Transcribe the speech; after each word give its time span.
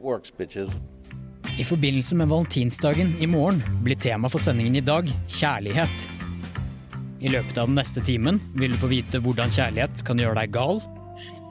works. 0.00 0.32
I 1.58 1.64
forbindelse 1.64 2.14
med 2.14 2.28
valentinsdagen 2.28 3.14
i 3.20 3.26
morgen 3.26 3.62
blir 3.82 3.98
tema 3.98 4.28
for 4.28 4.42
sendingen 4.42 4.76
i 4.76 4.84
dag 4.84 5.08
kjærlighet. 5.26 6.08
I 7.18 7.32
løpet 7.32 7.58
av 7.58 7.66
den 7.66 7.78
neste 7.80 8.02
timen 8.04 8.38
vil 8.54 8.74
du 8.74 8.78
få 8.78 8.90
vite 8.92 9.18
hvordan 9.24 9.50
kjærlighet 9.50 10.04
kan 10.06 10.20
gjøre 10.20 10.38
deg 10.38 10.52
gal, 10.54 10.78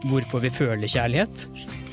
hvorfor 0.08 0.40
vi 0.46 0.54
føler 0.54 0.88
kjærlighet, 0.88 1.48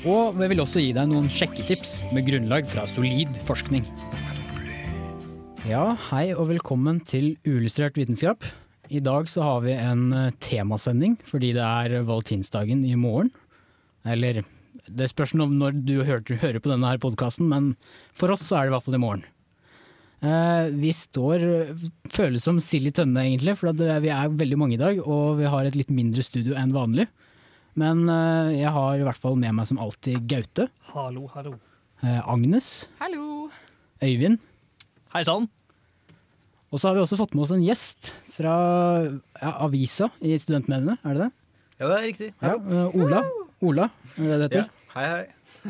og 0.07 0.37
vi 0.37 0.47
vil 0.51 0.61
også 0.63 0.83
gi 0.83 0.93
deg 0.95 1.09
noen 1.11 1.27
sjekketips 1.33 1.97
med 2.15 2.27
grunnlag 2.29 2.69
fra 2.71 2.85
solid 2.87 3.35
forskning. 3.47 3.83
Ja, 5.65 5.95
hei 6.11 6.29
og 6.35 6.51
velkommen 6.51 6.99
til 7.09 7.33
Uillustrert 7.41 7.97
vitenskap. 7.97 8.45
I 8.93 9.01
dag 9.01 9.25
så 9.27 9.41
har 9.41 9.63
vi 9.65 9.73
en 9.73 10.11
eh, 10.13 10.33
temasending 10.37 11.15
fordi 11.25 11.55
det 11.57 11.63
er 11.65 12.05
valentinsdagen 12.05 12.83
i 12.85 12.93
morgen. 12.93 13.31
Eller 14.05 14.43
det 14.87 15.07
spørs 15.11 15.33
om 15.39 15.55
når 15.59 15.79
du 15.85 15.95
hører, 16.05 16.59
på 16.61 16.69
denne 16.71 16.89
her 16.91 16.99
podkasten, 17.01 17.47
men 17.51 17.71
for 18.17 18.33
oss 18.35 18.45
så 18.47 18.59
er 18.59 18.65
det 18.67 18.73
i 18.73 18.75
hvert 18.75 18.85
fall 18.87 18.97
i 18.99 19.01
morgen. 19.01 19.23
Eh, 20.25 20.69
vi 20.73 20.91
står 20.95 21.43
føles 22.13 22.43
som 22.47 22.59
sild 22.63 22.89
i 22.89 22.93
tønne 22.95 23.23
egentlig, 23.27 23.57
for 23.59 23.73
vi 23.75 24.09
er 24.13 24.31
veldig 24.33 24.57
mange 24.61 24.77
i 24.77 24.81
dag, 24.81 25.01
og 25.03 25.37
vi 25.41 25.49
har 25.51 25.67
et 25.67 25.75
litt 25.77 25.91
mindre 25.93 26.23
studio 26.25 26.55
enn 26.57 26.73
vanlig. 26.75 27.07
Men 27.75 28.05
eh, 28.09 28.53
jeg 28.61 28.71
har 28.71 28.95
i 29.01 29.05
hvert 29.05 29.19
fall 29.21 29.35
med 29.41 29.53
meg 29.57 29.67
som 29.69 29.81
alltid 29.83 30.23
Gaute, 30.31 30.69
Hallo, 30.93 31.25
hallo. 31.35 31.57
eh, 32.01 32.21
Agnes, 32.23 32.85
Hallo! 33.01 33.49
Øyvind, 34.03 34.39
Hei 35.15 35.21
sann. 35.27 35.45
og 36.71 36.79
så 36.79 36.89
har 36.89 36.95
vi 36.97 37.03
også 37.05 37.17
fått 37.19 37.35
med 37.35 37.45
oss 37.45 37.53
en 37.55 37.63
gjest 37.63 38.09
fra 38.35 38.55
ja, 39.07 39.51
avisa 39.63 40.09
i 40.19 40.33
studentmediene, 40.39 40.97
er 41.03 41.15
det 41.15 41.21
det? 41.27 41.29
Ja, 41.79 41.87
det 41.91 41.95
er 41.97 42.05
riktig. 42.07 42.29
Ja, 42.43 42.55
eh, 42.55 42.95
Ola. 42.99 43.21
Ola, 43.65 43.85
er 44.17 44.23
det 44.23 44.25
det 44.25 44.39
det 44.39 44.47
heter? 44.63 44.71
Hei, 44.95 45.07
hei. 45.11 45.23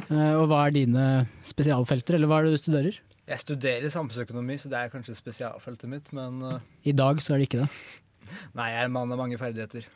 Eh, 0.06 0.34
og 0.38 0.52
hva 0.52 0.68
er 0.68 0.74
dine 0.76 1.04
spesialfelter, 1.42 2.14
eller 2.14 2.30
hva 2.30 2.38
er 2.40 2.46
det 2.46 2.60
du 2.60 2.62
studerer? 2.62 2.98
Jeg 3.26 3.42
studerer 3.42 3.90
samfunnsøkonomi, 3.90 4.60
så 4.62 4.70
det 4.70 4.78
er 4.78 4.92
kanskje 4.94 5.16
spesialfeltet 5.18 5.90
mitt, 5.90 6.12
men 6.14 6.44
eh, 6.46 6.68
I 6.92 6.94
dag 6.94 7.18
så 7.26 7.34
er 7.34 7.42
det 7.42 7.48
ikke 7.48 7.64
det. 7.64 7.70
nei, 8.60 8.68
jeg 8.70 8.84
er 8.84 8.86
en 8.86 8.94
mann 8.94 9.16
av 9.16 9.18
mange 9.24 9.40
ferdigheter. 9.42 9.88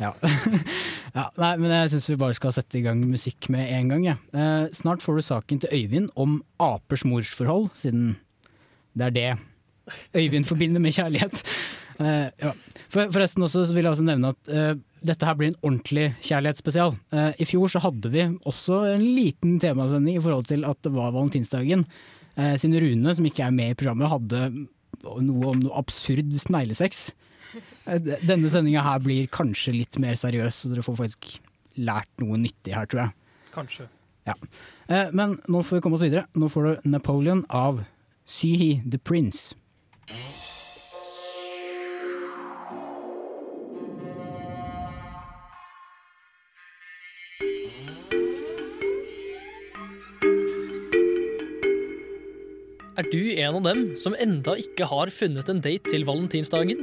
Ja. 0.00 0.14
ja 1.18 1.26
nei, 1.36 1.52
men 1.60 1.74
jeg 1.74 1.92
syns 1.92 2.08
vi 2.08 2.16
bare 2.22 2.38
skal 2.38 2.54
sette 2.56 2.80
i 2.80 2.84
gang 2.86 3.02
musikk 3.04 3.50
med 3.52 3.68
en 3.76 3.92
gang. 3.92 4.08
Ja. 4.08 4.16
Eh, 4.32 4.70
snart 4.80 5.04
får 5.04 5.20
du 5.20 5.26
saken 5.26 5.60
til 5.66 5.82
Øyvind 5.82 6.08
om 6.16 6.40
apers 6.56 7.04
morsforhold, 7.04 7.68
siden 7.76 8.14
det 8.96 9.10
er 9.10 9.16
det 9.18 9.28
Øyvind 10.16 10.48
forbinder 10.48 10.80
med 10.80 10.96
kjærlighet. 10.96 11.44
Eh, 11.98 12.28
ja. 12.38 12.52
For, 12.94 13.08
forresten 13.10 13.42
også 13.42 13.64
så 13.66 13.74
vil 13.74 13.82
jeg 13.82 13.90
også 13.90 14.04
nevne 14.06 14.28
at 14.30 14.50
eh, 14.54 14.76
dette 15.04 15.26
her 15.26 15.34
blir 15.38 15.52
en 15.52 15.58
ordentlig 15.62 16.14
kjærlighetsspesial. 16.26 16.96
Eh, 17.12 17.32
I 17.38 17.46
fjor 17.48 17.70
så 17.72 17.80
hadde 17.84 18.10
vi 18.12 18.24
også 18.48 18.80
en 18.94 19.04
liten 19.16 19.58
temasending 19.62 20.16
i 20.18 20.22
forhold 20.24 20.46
til 20.50 20.64
at 20.68 20.80
det 20.82 20.92
var 20.94 21.12
valentinsdagen. 21.14 21.84
Eh, 22.36 22.54
siden 22.60 22.78
Rune, 22.82 23.14
som 23.14 23.26
ikke 23.28 23.44
er 23.46 23.54
med 23.54 23.72
i 23.74 23.78
programmet, 23.78 24.10
hadde 24.12 24.42
noe 25.22 25.52
om 25.52 25.60
noe 25.62 25.76
absurd 25.78 26.32
sneglesex. 26.42 27.12
Eh, 27.86 27.98
Denne 28.26 28.50
sendinga 28.52 28.82
her 28.86 28.98
blir 29.04 29.28
kanskje 29.32 29.76
litt 29.76 29.98
mer 30.02 30.18
seriøs, 30.18 30.62
så 30.64 30.72
dere 30.72 30.82
får 30.86 30.98
faktisk 31.02 31.38
lært 31.78 32.10
noe 32.18 32.36
nyttig 32.40 32.74
her, 32.74 32.86
tror 32.90 33.04
jeg. 33.06 33.14
Kanskje. 33.54 33.88
Eh, 34.28 35.10
Men 35.12 35.38
nå 35.48 35.62
får 35.64 35.78
vi 35.78 35.80
komme 35.86 35.94
oss 35.98 36.04
videre. 36.04 36.26
Nå 36.36 36.50
får 36.52 36.66
du 36.82 36.90
Napoleon 36.90 37.44
av 37.48 37.84
Syhi 38.26 38.82
the 38.84 38.98
Prince. 38.98 39.54
Er 52.98 53.06
du 53.12 53.20
en 53.38 53.54
av 53.54 53.62
dem 53.62 53.82
som 54.02 54.16
enda 54.18 54.56
ikke 54.58 54.88
har 54.90 55.12
funnet 55.14 55.46
en 55.52 55.60
date 55.62 55.86
til 55.86 56.02
valentinsdagen? 56.02 56.80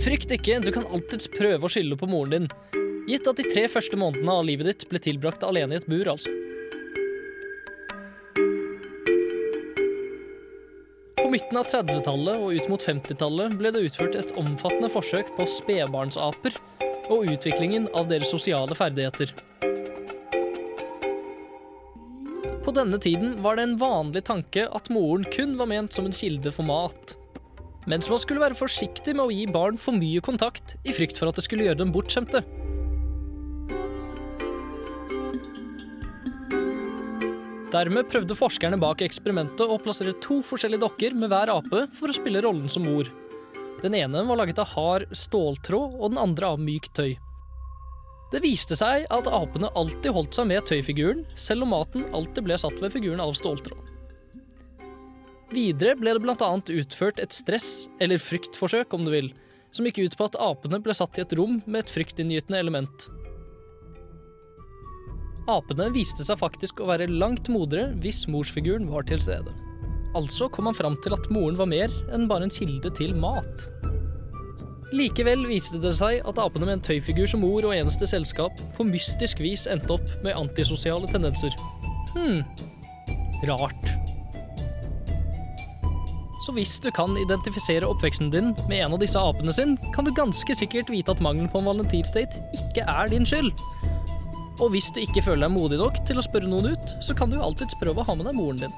Frykt 0.00 0.32
ikke, 0.32 0.56
du 0.64 0.70
kan 0.72 0.88
alltids 0.88 1.28
prøve 1.28 1.68
å 1.68 1.72
skylde 1.74 2.00
på 2.00 2.08
moren 2.08 2.32
din. 2.48 2.48
Gitt 3.10 3.28
at 3.28 3.36
de 3.36 3.44
tre 3.50 3.66
første 3.68 4.00
månedene 4.00 4.38
av 4.40 4.48
livet 4.48 4.70
ditt 4.70 4.88
ble 4.88 5.04
tilbrakt 5.04 5.44
alene 5.44 5.76
i 5.76 5.82
et 5.82 5.88
bur, 5.90 6.08
altså. 6.14 6.32
På 11.20 11.28
midten 11.28 11.60
av 11.60 11.68
30-tallet 11.68 12.40
og 12.40 12.56
ut 12.56 12.72
mot 12.72 12.88
50-tallet 12.88 13.60
ble 13.60 13.76
det 13.76 13.84
utført 13.90 14.16
et 14.16 14.36
omfattende 14.40 14.88
forsøk 14.96 15.36
på 15.36 15.52
spedbarnsaper 15.60 16.56
og 17.12 17.28
utviklingen 17.28 17.92
av 17.92 18.08
deres 18.08 18.32
sosiale 18.32 18.72
ferdigheter. 18.78 19.36
Denne 22.76 22.98
tiden 23.02 23.36
var 23.44 23.56
det 23.56 23.68
en 23.68 23.76
vanlig 23.80 24.24
tanke 24.28 24.66
at 24.66 24.90
moren 24.92 25.24
kun 25.32 25.56
var 25.60 25.70
ment 25.70 25.94
som 25.94 26.08
en 26.08 26.14
kilde 26.14 26.52
for 26.54 26.66
mat. 26.66 27.14
Mens 27.90 28.08
man 28.08 28.20
skulle 28.20 28.42
være 28.42 28.56
forsiktig 28.56 29.12
med 29.14 29.26
å 29.26 29.32
gi 29.32 29.44
barn 29.50 29.76
for 29.80 29.96
mye 29.96 30.22
kontakt, 30.24 30.76
i 30.88 30.94
frykt 30.96 31.18
for 31.20 31.28
at 31.28 31.36
det 31.38 31.44
skulle 31.46 31.66
gjøre 31.66 31.82
dem 31.82 31.92
bortskjemte. 31.94 32.40
Dermed 37.74 38.06
prøvde 38.06 38.36
forskerne 38.38 38.78
bak 38.78 39.02
eksperimentet 39.02 39.66
å 39.66 39.80
plassere 39.82 40.14
to 40.22 40.38
forskjellige 40.46 40.84
dokker 40.84 41.16
med 41.18 41.32
hver 41.32 41.50
ape 41.56 41.88
for 41.96 42.10
å 42.10 42.16
spille 42.16 42.42
rollen 42.44 42.70
som 42.70 42.86
mor. 42.86 43.10
Den 43.82 43.96
ene 43.98 44.22
var 44.28 44.38
laget 44.38 44.60
av 44.62 44.70
hard 44.76 45.10
ståltråd, 45.10 45.98
og 45.98 46.14
den 46.14 46.22
andre 46.22 46.54
av 46.54 46.62
mykt 46.62 46.94
tøy. 46.96 47.16
Det 48.34 48.40
viste 48.42 48.74
seg 48.74 49.04
at 49.14 49.28
apene 49.30 49.68
alltid 49.78 50.10
holdt 50.10 50.34
seg 50.34 50.48
med 50.50 50.64
tøyfiguren, 50.66 51.20
selv 51.38 51.62
om 51.62 51.70
maten 51.70 52.02
alltid 52.10 52.48
ble 52.48 52.56
satt 52.58 52.80
ved 52.82 52.90
figuren 52.90 53.22
av 53.22 53.36
ståltråd. 53.38 53.92
Videre 55.54 55.94
ble 55.94 56.16
det 56.18 56.34
annet 56.42 56.72
utført 56.74 57.20
et 57.22 57.30
stress- 57.30 57.86
eller 58.02 58.18
fryktforsøk, 58.18 58.96
om 58.96 59.04
du 59.06 59.12
vil, 59.14 59.28
som 59.70 59.86
gikk 59.86 60.00
ut 60.02 60.16
på 60.18 60.26
at 60.26 60.38
apene 60.42 60.80
ble 60.82 60.96
satt 60.98 61.14
i 61.20 61.22
et 61.22 61.36
rom 61.38 61.60
med 61.62 61.84
et 61.84 61.94
fryktinngytende 61.94 62.58
element. 62.58 63.06
Apene 65.46 65.92
viste 65.94 66.26
seg 66.26 66.40
faktisk 66.40 66.82
å 66.82 66.88
være 66.90 67.06
langt 67.06 67.50
modere 67.52 67.92
hvis 68.02 68.24
morsfiguren 68.32 68.90
var 68.90 69.06
til 69.06 69.22
stede. 69.22 69.54
Altså 70.18 70.48
kom 70.50 70.66
han 70.70 70.78
fram 70.78 70.98
til 71.04 71.14
at 71.14 71.30
moren 71.30 71.58
var 71.60 71.70
mer 71.70 71.94
enn 72.14 72.26
bare 72.30 72.48
en 72.48 72.54
kilde 72.54 72.90
til 72.98 73.14
mat. 73.14 73.68
Likevel 74.94 75.42
viste 75.50 75.80
det 75.82 75.90
seg 75.96 76.20
at 76.22 76.38
apene 76.38 76.68
med 76.68 76.76
en 76.76 76.84
tøyfigur 76.86 77.26
som 77.30 77.42
mor 77.42 77.66
og 77.66 77.74
eneste 77.74 78.06
selskap 78.06 78.60
på 78.76 78.86
mystisk 78.86 79.40
vis 79.42 79.66
endte 79.70 79.96
opp 79.96 80.12
med 80.22 80.36
antisosiale 80.38 81.08
tendenser. 81.10 81.56
Hm, 82.14 82.44
rart. 83.50 83.90
Så 86.44 86.52
hvis 86.54 86.76
du 86.84 86.90
kan 86.94 87.16
identifisere 87.18 87.88
oppveksten 87.88 88.30
din 88.30 88.52
med 88.68 88.84
en 88.84 88.94
av 88.94 89.00
disse 89.02 89.18
apene 89.18 89.52
sin, 89.56 89.74
kan 89.96 90.06
du 90.06 90.12
ganske 90.14 90.54
sikkert 90.54 90.92
vite 90.92 91.10
at 91.10 91.22
mangelen 91.24 91.50
på 91.50 91.62
en 91.62 91.70
valentinsdate 91.72 92.44
ikke 92.54 92.84
er 92.84 93.10
din 93.10 93.26
skyld. 93.26 93.50
Og 94.60 94.70
hvis 94.70 94.92
du 94.94 95.00
ikke 95.02 95.24
føler 95.24 95.48
deg 95.48 95.56
modig 95.56 95.80
nok 95.80 96.04
til 96.06 96.20
å 96.20 96.26
spørre 96.26 96.46
noen 96.46 96.76
ut, 96.76 96.96
så 97.02 97.16
kan 97.18 97.32
du 97.32 97.40
alltids 97.42 97.74
prøve 97.80 98.04
å 98.04 98.06
ha 98.06 98.14
med 98.14 98.28
deg 98.28 98.38
moren 98.38 98.66
din. 98.66 98.76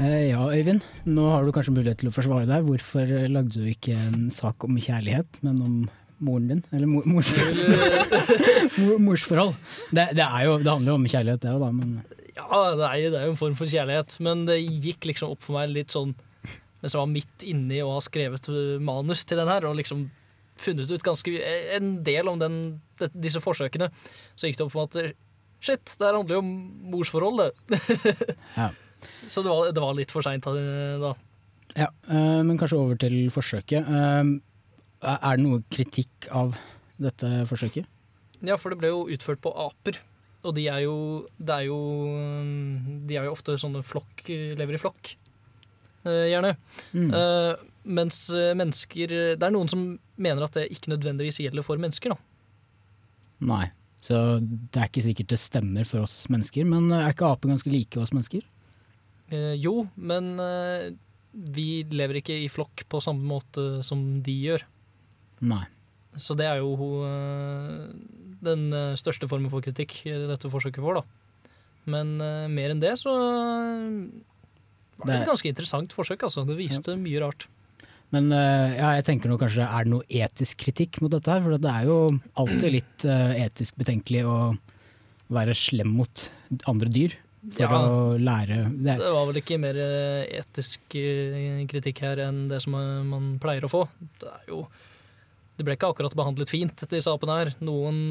Ja, 0.00 0.42
Øyvind. 0.54 0.82
Nå 1.08 1.24
har 1.30 1.44
du 1.44 1.52
kanskje 1.54 1.74
mulighet 1.74 2.00
til 2.02 2.10
å 2.10 2.14
forsvare 2.14 2.48
deg. 2.48 2.64
Hvorfor 2.66 3.10
eh, 3.10 3.26
lagde 3.30 3.56
du 3.60 3.66
ikke 3.70 3.96
en 3.98 4.28
sak 4.34 4.64
om 4.66 4.78
kjærlighet, 4.80 5.40
men 5.46 5.58
om 5.64 5.74
moren 6.24 6.48
din? 6.50 6.62
Eller 6.76 6.88
mor, 6.90 7.04
mors, 7.08 7.30
mor, 8.80 8.96
morsforhold. 9.10 9.54
Det, 9.92 10.08
det, 10.18 10.24
er 10.26 10.46
jo, 10.48 10.56
det 10.62 10.72
handler 10.72 10.92
jo 10.94 10.98
om 11.00 11.08
kjærlighet, 11.10 11.42
det 11.44 11.52
òg, 11.54 11.62
da. 11.64 11.70
Men 11.76 11.94
Ja, 12.40 12.60
det 12.78 12.86
er, 12.88 12.96
jo- 13.04 13.12
det 13.12 13.20
er 13.20 13.28
jo 13.28 13.34
en 13.34 13.40
form 13.42 13.56
for 13.58 13.70
kjærlighet, 13.72 14.16
men 14.24 14.46
det 14.48 14.60
gikk 14.64 15.10
liksom 15.10 15.34
opp 15.34 15.44
for 15.44 15.58
meg 15.58 15.72
litt 15.74 15.92
sånn 15.96 16.16
mens 16.80 16.94
jeg 16.94 17.00
var 17.02 17.10
midt 17.12 17.42
inni 17.44 17.82
å 17.84 17.90
ha 17.92 17.98
skrevet 18.00 18.46
uh, 18.48 18.78
manus 18.80 19.26
til 19.28 19.36
den 19.36 19.50
her, 19.52 19.66
og 19.68 19.74
liksom 19.76 20.06
funnet 20.60 20.88
ut 20.88 21.02
ganske 21.04 21.34
en 21.76 21.90
del 22.06 22.28
om 22.30 22.38
den, 22.40 22.54
disse 23.12 23.42
forsøkene, 23.44 23.90
så 24.32 24.48
gikk 24.48 24.56
det 24.56 24.64
opp 24.64 24.72
for 24.72 24.86
meg 24.86 24.96
at 25.10 25.18
shit, 25.60 25.92
det 26.00 26.06
her 26.08 26.16
handler 26.16 26.38
jo 26.38 26.40
om 26.40 26.48
morsforhold, 26.94 27.42
det. 27.44 27.80
Ja. 28.56 28.70
Så 29.26 29.44
det 29.44 29.52
var, 29.52 29.70
det 29.74 29.82
var 29.82 29.96
litt 29.98 30.12
for 30.14 30.26
seint 30.26 30.46
da. 30.46 31.14
Ja, 31.78 31.88
eh, 32.10 32.40
men 32.42 32.58
kanskje 32.58 32.80
over 32.80 32.98
til 33.00 33.16
forsøket. 33.34 33.86
Eh, 33.86 34.34
er 35.10 35.38
det 35.38 35.44
noe 35.44 35.62
kritikk 35.72 36.28
av 36.34 36.58
dette 37.00 37.44
forsøket? 37.48 37.88
Ja, 38.44 38.56
for 38.60 38.72
det 38.72 38.80
ble 38.80 38.92
jo 38.92 39.06
utført 39.12 39.42
på 39.44 39.52
aper. 39.54 40.00
Og 40.40 40.54
de 40.56 40.66
er 40.72 40.84
jo, 40.86 40.94
det 41.36 41.52
er 41.52 41.66
jo 41.68 41.80
De 43.04 43.18
er 43.18 43.26
jo 43.26 43.34
ofte 43.34 43.58
sånne 43.60 43.82
flokk 43.84 44.22
Lever 44.56 44.78
i 44.78 44.80
flokk. 44.80 45.10
Eh, 46.08 46.30
gjerne. 46.32 46.54
Mm. 46.96 47.10
Eh, 47.12 47.56
mens 47.82 48.22
eh, 48.32 48.54
mennesker 48.56 49.12
Det 49.36 49.44
er 49.44 49.52
noen 49.52 49.68
som 49.68 49.82
mener 50.20 50.46
at 50.46 50.56
det 50.56 50.70
ikke 50.72 50.94
nødvendigvis 50.94 51.42
gjelder 51.44 51.66
for 51.66 51.80
mennesker, 51.80 52.14
da. 52.14 52.18
Nei. 53.50 53.66
Så 54.00 54.16
det 54.40 54.80
er 54.80 54.88
ikke 54.88 55.04
sikkert 55.04 55.32
det 55.34 55.40
stemmer 55.42 55.84
for 55.88 56.06
oss 56.06 56.22
mennesker, 56.32 56.64
men 56.64 56.88
er 56.96 57.12
ikke 57.12 57.28
aper 57.28 57.52
ganske 57.52 57.68
like 57.72 58.00
oss 58.00 58.14
mennesker? 58.16 58.44
Eh, 59.30 59.54
jo, 59.62 59.84
men 59.94 60.32
eh, 60.42 60.90
vi 61.30 61.84
lever 61.94 62.20
ikke 62.20 62.36
i 62.42 62.48
flokk 62.50 62.84
på 62.90 63.02
samme 63.02 63.26
måte 63.26 63.84
som 63.86 64.02
de 64.26 64.34
gjør. 64.48 64.64
Nei. 65.46 65.62
Så 66.18 66.34
det 66.38 66.48
er 66.50 66.58
jo 66.58 66.74
eh, 67.06 67.86
den 68.42 68.66
største 68.98 69.28
formen 69.30 69.52
for 69.52 69.62
kritikk 69.62 70.00
dette 70.04 70.50
forsøket 70.50 70.82
får, 70.82 71.00
da. 71.00 71.46
Men 71.90 72.18
mer 72.52 72.72
enn 72.72 72.80
det 72.82 72.92
så 73.00 73.10
var 73.10 75.08
det 75.08 75.14
et 75.16 75.30
ganske 75.30 75.48
interessant 75.48 75.94
forsøk, 75.96 76.26
altså. 76.26 76.44
Det 76.46 76.58
viste 76.58 76.92
mye 77.00 77.22
rart. 77.22 77.46
Men 78.12 78.28
ja, 78.34 78.90
jeg 78.98 79.06
tenker 79.06 79.30
nå 79.30 79.38
kanskje 79.40 79.64
er 79.64 79.86
det 79.86 79.92
noe 79.92 80.04
etisk 80.08 80.60
kritikk 80.66 81.00
mot 81.00 81.12
dette 81.12 81.32
her? 81.32 81.40
For 81.44 81.56
det 81.56 81.72
er 81.72 81.88
jo 81.88 81.96
alltid 82.42 82.74
litt 82.76 83.06
etisk 83.06 83.80
betenkelig 83.80 84.26
å 84.28 84.36
være 85.32 85.56
slem 85.56 85.96
mot 86.02 86.26
andre 86.68 86.92
dyr. 86.92 87.16
For 87.40 87.62
Ja. 87.62 87.68
å 87.72 88.18
lære 88.20 88.56
det, 88.84 88.98
Det 89.00 89.12
var 89.14 89.26
vel 89.30 89.38
ikke 89.40 89.56
mer 89.58 89.74
eh, 89.80 90.40
etisk 90.42 90.80
eh, 90.94 91.64
kritikk 91.66 92.02
her 92.04 92.20
enn 92.26 92.48
det 92.50 92.58
som 92.60 92.74
eh, 92.76 93.02
man 93.08 93.38
pleier 93.40 93.64
å 93.64 93.70
få. 93.72 93.88
Det 94.20 94.28
er 94.28 94.44
jo 94.52 94.66
Det 95.56 95.64
ble 95.64 95.74
ikke 95.76 95.88
akkurat 95.92 96.14
behandlet 96.16 96.48
fint, 96.48 96.84
disse 96.88 97.08
apene 97.12 97.38
her. 97.38 97.54
Noen 97.60 98.08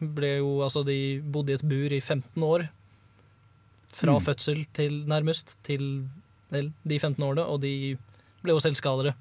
ble 0.00 0.36
jo 0.38 0.60
Altså, 0.64 0.84
de 0.86 1.20
bodde 1.20 1.50
i 1.54 1.58
et 1.58 1.64
bur 1.66 1.92
i 1.94 2.00
15 2.00 2.42
år. 2.42 2.68
Fra 3.94 4.12
Mm. 4.18 4.22
fødsel 4.26 4.66
til 4.72 5.04
nærmest 5.06 5.56
til 5.62 6.08
vel, 6.50 6.72
de 6.86 6.98
15 6.98 7.22
årene, 7.22 7.46
og 7.46 7.60
de 7.60 7.96
ble 8.42 8.52
jo 8.52 8.58
selvskadere. 8.58 9.14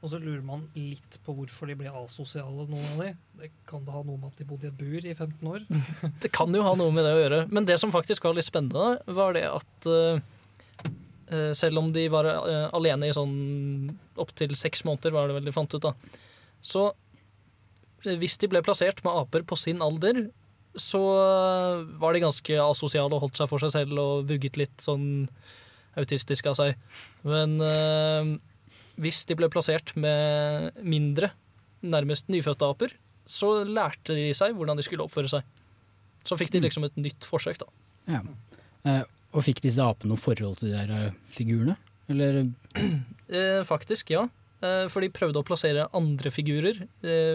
Og 0.00 0.08
så 0.08 0.16
lurer 0.20 0.40
man 0.44 0.62
litt 0.72 1.18
på 1.26 1.34
hvorfor 1.36 1.68
de 1.68 1.76
ble 1.76 1.90
asosiale, 1.92 2.64
noen 2.70 2.86
av 2.94 3.02
de. 3.04 3.10
Det 3.42 3.50
kan 3.68 3.82
det 3.84 3.92
ha 3.92 4.00
noe 4.00 4.16
med 4.16 4.30
at 4.30 4.40
de 4.40 4.46
bodde 4.48 4.68
i 4.68 4.70
et 4.70 4.78
bur 4.78 5.04
i 5.04 5.12
15 5.12 5.50
år? 5.50 5.66
Det 6.24 6.30
kan 6.32 6.56
jo 6.56 6.64
ha 6.64 6.72
noe 6.78 6.94
med 6.94 7.04
det 7.04 7.12
å 7.18 7.20
gjøre. 7.20 7.40
Men 7.52 7.68
det 7.68 7.76
som 7.82 7.92
faktisk 7.92 8.24
var 8.24 8.38
litt 8.38 8.48
spennende, 8.48 8.96
var 9.12 9.36
det 9.36 9.44
at 9.50 9.90
eh, 9.92 11.52
selv 11.56 11.82
om 11.82 11.92
de 11.92 12.06
var 12.12 12.30
uh, 12.32 12.72
alene 12.76 13.10
i 13.10 13.14
sånn 13.14 13.92
opptil 14.20 14.56
seks 14.56 14.86
måneder, 14.88 15.12
var 15.12 15.28
det 15.28 15.36
vel 15.36 15.50
de 15.50 15.54
fant 15.54 15.76
ut, 15.76 15.84
da, 15.84 15.92
så 16.64 16.88
uh, 16.90 18.16
hvis 18.18 18.40
de 18.40 18.48
ble 18.50 18.64
plassert 18.64 19.04
med 19.04 19.20
aper 19.20 19.44
på 19.44 19.58
sin 19.60 19.84
alder, 19.84 20.30
så 20.80 21.00
var 21.98 22.14
de 22.14 22.22
ganske 22.22 22.56
asosiale 22.62 23.16
og 23.16 23.24
holdt 23.24 23.40
seg 23.40 23.48
for 23.50 23.58
seg 23.58 23.72
selv 23.74 23.98
og 23.98 24.28
vugget 24.28 24.54
litt 24.54 24.76
sånn 24.78 25.26
autistisk 25.98 26.46
av 26.46 26.54
seg. 26.54 26.76
Men 27.26 27.56
hvis 29.00 29.22
de 29.28 29.36
ble 29.38 29.48
plassert 29.52 29.94
med 29.98 30.76
mindre, 30.84 31.32
nærmest 31.80 32.28
nyfødte 32.32 32.68
aper, 32.68 32.94
så 33.30 33.60
lærte 33.64 34.16
de 34.16 34.30
seg 34.36 34.56
hvordan 34.58 34.78
de 34.78 34.84
skulle 34.84 35.06
oppføre 35.06 35.30
seg. 35.30 35.46
Så 36.26 36.36
fikk 36.36 36.52
de 36.52 36.60
liksom 36.66 36.84
et 36.84 36.98
nytt 37.00 37.24
forsøk, 37.28 37.62
da. 37.62 37.70
ja. 38.18 38.20
Eh, 38.88 39.02
og 39.30 39.44
fikk 39.46 39.60
disse 39.62 39.84
apene 39.84 40.10
noe 40.10 40.18
forhold 40.20 40.58
til 40.58 40.72
de 40.72 40.74
der 40.74 40.90
eh, 40.90 41.16
figurene? 41.30 41.76
Eller 42.10 42.44
Eh, 43.30 43.60
faktisk, 43.62 44.08
ja. 44.10 44.24
Eh, 44.58 44.88
for 44.90 45.04
de 45.04 45.12
prøvde 45.14 45.38
å 45.38 45.46
plassere 45.46 45.84
andre 45.94 46.32
figurer. 46.34 46.80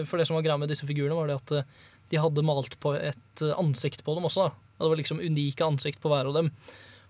For 0.04 0.20
det 0.20 0.26
som 0.28 0.36
var 0.36 0.44
greia 0.44 0.58
med 0.60 0.68
disse 0.68 0.84
figurene, 0.84 1.16
var 1.16 1.30
det 1.30 1.38
at 1.38 1.70
de 2.12 2.18
hadde 2.20 2.44
malt 2.44 2.76
på 2.84 2.92
et 2.98 3.44
ansikt 3.56 4.04
på 4.04 4.12
dem 4.18 4.28
også. 4.28 4.44
Da. 4.50 4.74
Det 4.76 4.90
var 4.92 5.00
liksom 5.00 5.22
unike 5.24 5.64
ansikt 5.64 6.02
på 6.02 6.12
hver 6.12 6.28
av 6.28 6.36
dem. 6.36 6.50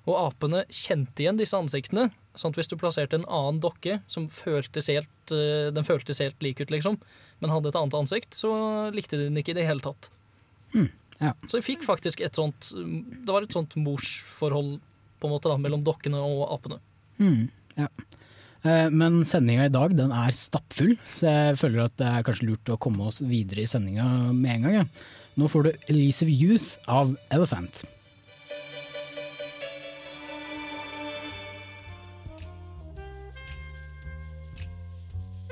Og 0.06 0.14
apene 0.20 0.62
kjente 0.70 1.24
igjen 1.24 1.40
disse 1.40 1.58
ansiktene. 1.58 2.06
At 2.36 2.58
hvis 2.58 2.68
du 2.68 2.76
plasserte 2.76 3.16
en 3.18 3.24
annen 3.32 3.60
dokke 3.64 4.00
som 4.12 4.28
føltes 4.28 4.90
helt, 4.92 5.32
eh, 5.32 5.70
den 5.72 5.86
føltes 5.86 6.20
helt 6.20 6.40
lik 6.44 6.60
ut, 6.60 6.70
liksom, 6.70 6.98
men 7.40 7.50
hadde 7.52 7.68
et 7.72 7.78
annet 7.80 7.96
ansikt, 7.96 8.36
så 8.36 8.50
likte 8.94 9.16
de 9.16 9.28
den 9.30 9.40
ikke 9.40 9.54
i 9.54 9.58
det 9.60 9.66
hele 9.68 9.80
tatt. 9.84 10.10
Mm, 10.74 10.90
ja. 11.20 11.32
Så 11.48 11.60
vi 11.60 11.64
fikk 11.72 11.86
faktisk 11.86 12.20
et 12.20 12.36
sånt 12.36 12.72
Det 12.76 13.30
var 13.32 13.46
et 13.46 13.54
sånt 13.54 13.72
morsforhold 13.80 14.80
på 15.20 15.28
en 15.28 15.32
måte 15.32 15.48
da, 15.48 15.56
mellom 15.56 15.84
dokkene 15.86 16.20
og 16.20 16.42
apene. 16.52 16.80
Mm, 17.18 17.48
ja. 17.78 17.88
Eh, 18.66 18.88
Men 18.92 19.22
sendinga 19.24 19.66
i 19.70 19.72
dag 19.72 19.96
den 19.96 20.12
er 20.12 20.34
stappfull, 20.36 20.96
så 21.16 21.30
jeg 21.30 21.60
føler 21.62 21.86
at 21.86 21.96
det 21.96 22.06
er 22.10 22.26
kanskje 22.26 22.50
lurt 22.50 22.72
å 22.74 22.78
komme 22.80 23.08
oss 23.08 23.22
videre 23.24 23.64
i 23.64 23.70
sendinga 23.70 24.04
med 24.34 24.58
en 24.58 24.66
gang. 24.66 24.74
Ja. 24.82 24.86
Nå 25.36 25.48
får 25.52 25.66
du 25.66 25.70
Elusive 25.92 26.32
Youth 26.32 26.76
av 26.88 27.16
Elephant. 27.32 27.84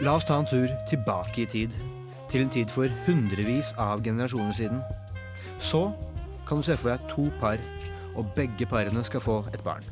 La 0.03 0.17
oss 0.19 0.25
ta 0.27 0.41
en 0.41 0.47
tur 0.47 0.67
tilbake 0.91 1.45
i 1.45 1.47
tid, 1.47 1.75
til 2.27 2.43
en 2.43 2.51
tid 2.51 2.73
for 2.73 2.91
hundrevis 3.07 3.71
av 3.79 4.01
generasjoner 4.03 4.57
siden. 4.57 4.81
Så 5.63 5.85
kan 6.49 6.59
du 6.59 6.67
se 6.67 6.75
for 6.75 6.91
deg 6.91 7.05
to 7.13 7.29
par, 7.39 7.63
og 8.19 8.33
begge 8.35 8.67
parene 8.67 9.05
skal 9.07 9.23
få 9.23 9.37
et 9.53 9.63
barn. 9.63 9.87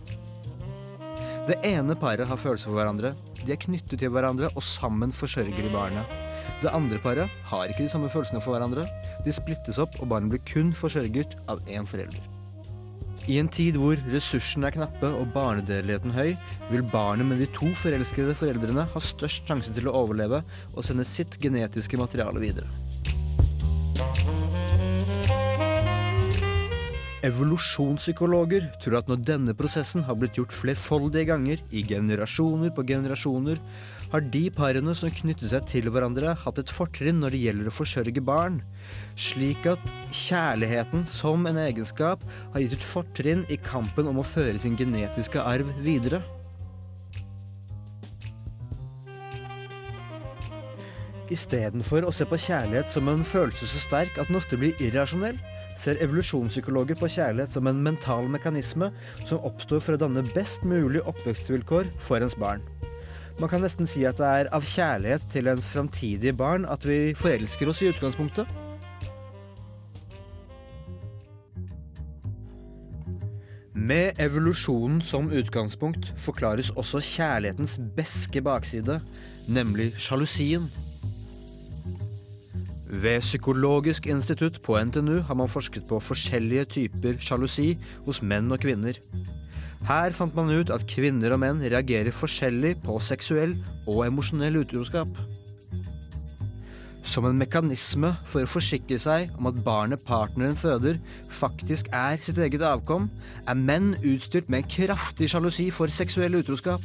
Det 1.47 1.61
ene 1.67 1.95
paret 1.99 2.27
har 2.27 2.39
følelser 2.39 2.73
for 2.73 2.81
hverandre, 2.81 3.15
de 3.45 3.55
er 3.55 3.63
knyttet 3.63 4.03
til 4.03 4.11
hverandre 4.15 4.51
og 4.51 4.67
sammen 4.67 5.15
forsørger 5.15 5.63
de 5.63 5.71
barnet. 5.71 6.19
Det 6.63 6.75
andre 6.75 6.99
paret 7.03 7.41
har 7.55 7.71
ikke 7.71 7.87
de 7.87 7.95
samme 7.95 8.11
følelsene 8.11 8.43
for 8.43 8.57
hverandre, 8.57 8.89
de 9.23 9.35
splittes 9.35 9.79
opp 9.83 10.03
og 10.03 10.11
barnet 10.11 10.35
blir 10.35 10.47
kun 10.51 10.75
forsørget 10.75 11.39
av 11.47 11.63
én 11.71 11.87
forelder. 11.87 12.32
I 13.31 13.37
en 13.39 13.47
tid 13.47 13.77
hvor 13.79 14.01
ressursene 14.11 14.67
er 14.67 14.75
knappe 14.75 15.07
og 15.15 15.29
barnedødeligheten 15.35 16.11
høy, 16.17 16.33
vil 16.73 16.83
barnet 16.91 17.29
med 17.29 17.39
de 17.39 17.47
to 17.55 17.69
forelskede 17.79 18.35
foreldrene 18.35 18.89
ha 18.91 19.03
størst 19.03 19.47
sjanse 19.47 19.71
til 19.77 19.87
å 19.87 19.95
overleve 20.01 20.41
og 20.73 20.83
sende 20.83 21.07
sitt 21.07 21.39
genetiske 21.43 22.01
materiale 22.01 22.43
videre. 22.43 22.67
Evolusjonspsykologer 27.23 28.67
tror 28.83 28.99
at 28.99 29.11
når 29.11 29.23
denne 29.23 29.55
prosessen 29.55 30.03
har 30.09 30.19
blitt 30.19 30.41
gjort 30.41 30.55
flerfoldige 30.59 31.29
ganger, 31.31 31.63
i 31.71 31.85
generasjoner 31.87 32.75
på 32.75 32.83
generasjoner, 32.89 33.63
har 34.13 34.25
de 34.35 34.43
parene 34.53 34.93
som 34.97 35.13
knytter 35.13 35.49
seg 35.49 35.65
til 35.71 35.89
hverandre, 35.89 36.35
hatt 36.45 36.59
et 36.61 36.73
fortrinn 36.73 37.23
når 37.23 37.33
det 37.33 37.41
gjelder 37.47 37.71
å 37.71 37.73
forsørge 37.73 38.25
barn, 38.25 38.59
slik 39.17 39.65
at 39.71 39.95
kjærligheten 40.13 41.07
som 41.09 41.49
en 41.49 41.61
egenskap 41.63 42.27
har 42.53 42.61
gitt 42.61 42.77
et 42.77 42.85
fortrinn 42.85 43.47
i 43.49 43.57
kampen 43.65 44.11
om 44.11 44.21
å 44.21 44.27
føre 44.27 44.61
sin 44.61 44.77
genetiske 44.77 45.41
arv 45.41 45.73
videre. 45.81 46.21
Istedenfor 51.33 52.05
å 52.05 52.13
se 52.13 52.29
på 52.29 52.37
kjærlighet 52.37 52.93
som 52.93 53.09
en 53.09 53.25
følelse 53.25 53.65
så 53.71 53.81
sterk 53.81 54.21
at 54.21 54.29
den 54.29 54.37
ofte 54.37 54.61
blir 54.61 54.77
irrasjonell, 54.85 55.41
ser 55.81 55.97
evolusjonspsykologer 56.05 57.01
på 57.01 57.09
kjærlighet 57.15 57.57
som 57.57 57.65
en 57.71 57.81
mental 57.81 58.29
mekanisme 58.29 58.93
som 59.25 59.41
oppstår 59.41 59.81
for 59.81 59.97
å 59.97 60.05
danne 60.05 60.29
best 60.37 60.69
mulig 60.69 61.01
oppvekstvilkår 61.09 61.89
for 62.05 62.21
ens 62.21 62.37
barn. 62.37 62.61
Man 63.43 63.51
kan 63.51 63.65
nesten 63.65 63.89
si 63.91 64.05
at 64.07 64.21
det 64.23 64.27
er 64.31 64.49
av 64.55 64.63
kjærlighet 64.63 65.25
til 65.33 65.49
ens 65.51 65.65
framtidige 65.67 66.31
barn 66.39 66.63
at 66.71 66.85
vi 66.87 67.11
forelsker 67.19 67.73
oss 67.73 67.81
i 67.83 67.89
utgangspunktet. 67.91 68.47
Med 73.75 74.21
evolusjonen 74.23 75.03
som 75.03 75.33
utgangspunkt 75.35 76.13
forklares 76.23 76.71
også 76.71 77.03
kjærlighetens 77.03 77.81
beske 77.97 78.45
bakside, 78.47 79.01
nemlig 79.51 79.91
sjalusien. 79.99 80.71
Ved 82.87 83.27
Psykologisk 83.27 84.07
institutt 84.07 84.63
på 84.63 84.79
NTNU 84.79 85.19
har 85.27 85.35
man 85.35 85.51
forsket 85.51 85.91
på 85.91 85.99
forskjellige 85.99 86.71
typer 86.79 87.19
sjalusi 87.19 87.73
hos 88.07 88.23
menn 88.23 88.55
og 88.55 88.63
kvinner. 88.63 89.03
Her 89.83 90.15
fant 90.15 90.35
man 90.39 90.53
ut 90.55 90.71
at 90.71 90.87
kvinner 90.87 91.35
og 91.35 91.41
menn 91.43 91.63
reagerer 91.63 92.15
forskjellig 92.15 92.77
på 92.85 93.01
seksuell 93.03 93.57
og 93.91 94.05
emosjonell 94.07 94.61
utroskap. 94.63 95.11
Som 97.03 97.27
en 97.29 97.37
mekanisme 97.41 98.13
for 98.31 98.47
å 98.47 98.49
forsikre 98.49 98.97
seg 99.03 99.35
om 99.37 99.51
at 99.51 99.59
barnet 99.67 100.05
partneren 100.07 100.55
føder, 100.57 101.01
faktisk 101.35 101.91
er 101.93 102.17
sitt 102.23 102.39
eget 102.41 102.63
avkom, 102.65 103.11
er 103.43 103.59
menn 103.59 103.97
utstyrt 104.07 104.49
med 104.49 104.63
en 104.63 104.71
kraftig 104.77 105.33
sjalusi 105.33 105.69
for 105.75 105.93
seksuell 105.93 106.39
utroskap. 106.39 106.85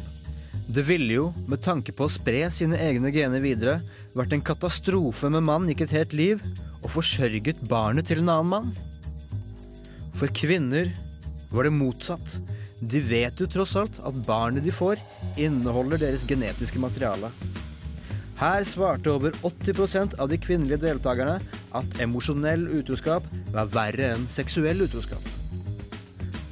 Det 0.68 0.84
ville 0.90 1.14
jo, 1.14 1.30
med 1.48 1.62
tanke 1.64 1.94
på 1.96 2.08
å 2.08 2.12
spre 2.12 2.50
sine 2.52 2.82
egne 2.82 3.14
gener 3.14 3.40
videre, 3.46 3.78
vært 4.18 4.34
en 4.36 4.44
katastrofe 4.44 5.30
med 5.32 5.46
mann 5.48 5.70
gikk 5.70 5.86
et 5.86 5.96
helt 5.96 6.18
liv 6.18 6.44
og 6.82 6.90
forsørget 6.98 7.62
barnet 7.70 8.10
til 8.10 8.26
en 8.26 8.34
annen 8.34 8.52
mann. 8.58 8.74
For 10.18 10.34
kvinner 10.34 10.90
var 11.54 11.70
det 11.70 11.78
motsatt. 11.78 12.40
De 12.82 13.02
vet 13.02 13.40
jo 13.42 13.48
tross 13.50 13.74
alt 13.80 13.96
at 14.06 14.18
barnet 14.28 14.66
de 14.66 14.74
får, 14.74 15.02
inneholder 15.42 16.02
deres 16.02 16.26
genetiske 16.30 16.82
materiale. 16.82 17.32
Her 18.38 18.62
svarte 18.70 19.10
over 19.10 19.34
80% 19.42 20.20
av 20.22 20.30
de 20.30 20.38
kvinnelige 20.38 20.84
deltakerne 20.84 21.40
at 21.78 21.98
emosjonell 22.04 22.68
utroskap 22.78 23.26
var 23.54 23.72
verre 23.74 24.12
enn 24.14 24.28
seksuell 24.30 24.84
utroskap. 24.86 25.26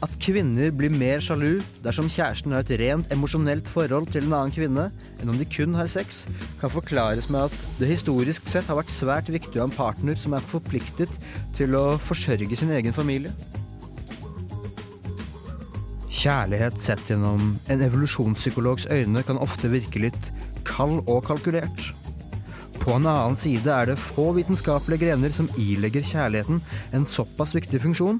At 0.05 0.15
kvinner 0.21 0.73
blir 0.75 0.93
mer 0.93 1.21
sjalu 1.23 1.61
dersom 1.85 2.09
kjæresten 2.11 2.53
har 2.53 2.65
et 2.65 2.73
rent 2.81 3.13
emosjonelt 3.13 3.69
forhold 3.69 4.09
til 4.13 4.25
en 4.25 4.35
annen 4.37 4.53
kvinne 4.53 4.87
enn 5.21 5.31
om 5.31 5.37
de 5.37 5.45
kun 5.49 5.77
har 5.77 5.89
sex, 5.89 6.23
kan 6.59 6.73
forklares 6.73 7.29
med 7.33 7.47
at 7.47 7.69
det 7.79 7.89
historisk 7.93 8.49
sett 8.49 8.65
har 8.69 8.81
vært 8.81 8.93
svært 8.93 9.29
viktig 9.33 9.61
å 9.61 9.63
ha 9.63 9.69
en 9.69 9.77
partner 9.77 10.17
som 10.19 10.33
er 10.33 10.49
forpliktet 10.49 11.13
til 11.57 11.77
å 11.77 11.85
forsørge 12.01 12.57
sin 12.57 12.73
egen 12.73 12.97
familie. 12.97 13.33
Kjærlighet 16.25 16.79
sett 16.81 17.11
gjennom 17.11 17.51
en 17.69 17.81
evolusjonspsykologs 17.85 18.87
øyne 18.89 19.21
kan 19.27 19.37
ofte 19.37 19.69
virke 19.69 19.99
litt 20.07 20.31
kald 20.65 21.03
og 21.05 21.19
kalkulert. 21.27 21.91
På 22.81 22.95
en 22.95 23.05
annen 23.05 23.37
side 23.37 23.69
er 23.69 23.91
det 23.91 23.99
få 24.01 24.31
vitenskapelige 24.33 25.03
grener 25.05 25.35
som 25.37 25.51
ilegger 25.61 26.01
kjærligheten 26.01 26.63
en 26.97 27.05
såpass 27.05 27.53
viktig 27.53 27.83
funksjon. 27.85 28.17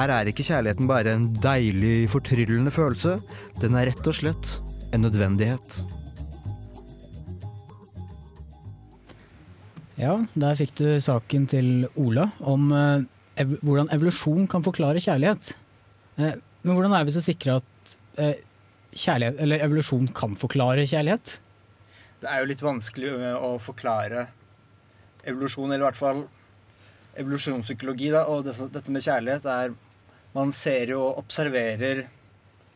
Her 0.00 0.14
er 0.16 0.32
ikke 0.32 0.48
kjærligheten 0.48 0.88
bare 0.88 1.12
en 1.12 1.28
deilig, 1.44 2.08
fortryllende 2.08 2.72
følelse, 2.72 3.18
den 3.60 3.76
er 3.76 3.90
rett 3.92 4.08
og 4.08 4.16
slett 4.16 4.56
en 4.96 5.04
nødvendighet. 5.04 5.82
Ja, 10.00 10.22
der 10.32 10.56
fikk 10.56 10.78
du 10.80 10.86
saken 11.04 11.50
til 11.52 11.88
Ola 12.00 12.30
om 12.40 12.70
eh, 12.72 13.08
ev 13.44 13.58
hvordan 13.60 13.92
evolusjon 13.92 14.46
kan 14.48 14.64
forklare 14.64 15.02
kjærlighet. 15.04 15.58
Eh, 16.16 16.38
men 16.62 16.76
hvordan 16.76 16.94
er 16.96 17.06
vi 17.08 17.14
så 17.14 17.22
sikre 17.24 17.58
at 17.60 17.94
eh, 18.20 18.42
kjærlighet, 18.92 19.38
eller 19.40 19.64
evolusjon 19.64 20.10
kan 20.16 20.36
forklare 20.38 20.88
kjærlighet? 20.88 21.38
Det 22.20 22.28
er 22.28 22.42
jo 22.42 22.50
litt 22.50 22.64
vanskelig 22.64 23.14
å 23.38 23.54
forklare 23.62 24.26
evolusjon, 25.24 25.70
eller 25.70 25.84
i 25.84 25.88
hvert 25.88 26.00
fall 26.00 26.24
evolusjonspsykologi, 27.20 28.10
da, 28.14 28.26
og 28.30 28.44
det, 28.46 28.56
dette 28.72 28.92
med 28.92 29.04
kjærlighet 29.04 29.48
er 29.50 29.78
Man 30.30 30.52
ser 30.54 30.92
jo 30.92 31.00
og 31.08 31.16
observerer 31.24 32.04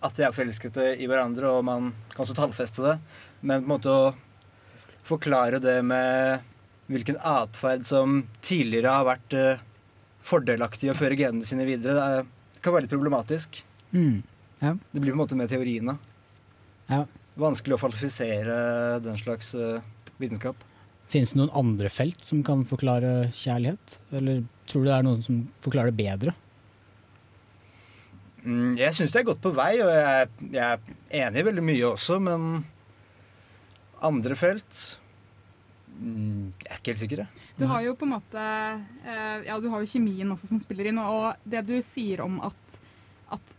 at 0.03 0.17
vi 0.19 0.25
er 0.27 0.33
forelskede 0.35 0.89
i 0.99 1.07
hverandre, 1.07 1.53
og 1.55 1.63
man 1.69 1.93
kan 2.11 2.25
også 2.25 2.35
tallfeste 2.35 2.83
det. 2.83 2.95
Men 3.47 3.63
på 3.63 3.69
en 3.69 3.71
måte 3.71 3.93
å 3.93 4.09
forklare 5.07 5.61
det 5.63 5.77
med 5.87 6.43
hvilken 6.91 7.21
atferd 7.23 7.87
som 7.87 8.25
tidligere 8.43 8.97
har 8.97 9.07
vært 9.07 9.37
eh, 9.39 9.63
fordelaktig 10.27 10.91
å 10.91 10.97
føre 10.99 11.15
genene 11.21 11.47
sine 11.47 11.69
videre, 11.69 12.25
det 12.25 12.65
kan 12.65 12.75
være 12.75 12.89
litt 12.89 12.97
problematisk. 12.97 13.63
Mm. 13.95 14.23
Ja. 14.61 14.75
Det 14.91 15.01
blir 15.01 15.13
på 15.13 15.17
en 15.17 15.23
måte 15.23 15.39
med 15.39 15.51
teoriene. 15.53 15.97
Ja. 16.91 17.05
Vanskelig 17.41 17.77
å 17.77 17.83
falsifisere 17.83 18.57
den 19.03 19.19
slags 19.19 19.55
eh, 19.59 19.83
vitenskap. 20.23 20.59
Finnes 21.11 21.35
det 21.35 21.41
noen 21.41 21.55
andre 21.57 21.91
felt 21.93 22.25
som 22.25 22.43
kan 22.47 22.65
forklare 22.69 23.31
kjærlighet? 23.37 23.99
Eller 24.15 24.45
tror 24.71 24.85
du 24.85 24.91
det 24.91 24.97
er 24.97 25.07
noen 25.07 25.23
som 25.25 25.43
forklarer 25.65 25.93
det 25.93 26.01
bedre? 26.01 26.35
Mm, 28.45 28.75
jeg 28.77 28.93
syns 28.97 29.13
det 29.15 29.23
er 29.23 29.29
godt 29.31 29.43
på 29.45 29.55
vei, 29.57 29.73
og 29.81 29.89
jeg, 29.89 30.29
jeg 30.53 30.65
er 30.65 31.25
enig 31.25 31.41
i 31.41 31.47
veldig 31.47 31.65
mye 31.65 31.87
også, 31.95 32.19
men 32.21 32.65
andre 34.05 34.37
felt 34.37 34.81
mm, 35.97 36.53
Jeg 36.61 36.69
er 36.69 36.81
ikke 36.81 36.93
helt 36.93 37.01
sikker, 37.01 37.23
jeg. 37.25 37.45
Du 37.57 37.65
har 37.71 37.85
jo 37.87 37.95
på 37.97 38.05
en 38.05 38.13
måte 38.17 38.43
eh, 38.43 39.47
Ja, 39.47 39.57
du 39.63 39.71
har 39.73 39.81
jo 39.81 39.89
kjemien 39.89 40.33
også 40.35 40.51
som 40.51 40.61
spiller 40.61 40.91
inn, 40.91 41.01
og 41.01 41.39
det 41.49 41.65
du 41.69 41.77
sier 41.87 42.21
om 42.25 42.37
at, 42.45 42.79
at 43.33 43.55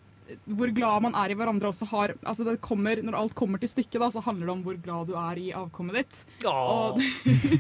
hvor 0.58 0.72
glad 0.74 1.04
man 1.06 1.16
er 1.18 1.32
i 1.32 1.38
hverandre 1.38 1.70
også 1.70 1.88
har 1.92 2.14
altså 2.26 2.46
det 2.48 2.58
kommer, 2.64 3.02
Når 3.04 3.18
alt 3.20 3.36
kommer 3.38 3.62
til 3.62 3.70
stykket, 3.70 4.00
da, 4.02 4.10
så 4.14 4.24
handler 4.26 4.48
det 4.48 4.54
om 4.56 4.64
hvor 4.66 4.78
glad 4.82 5.10
du 5.10 5.16
er 5.20 5.42
i 5.42 5.52
avkommet 5.56 6.00
ditt. 6.00 6.22
Og, 6.50 7.02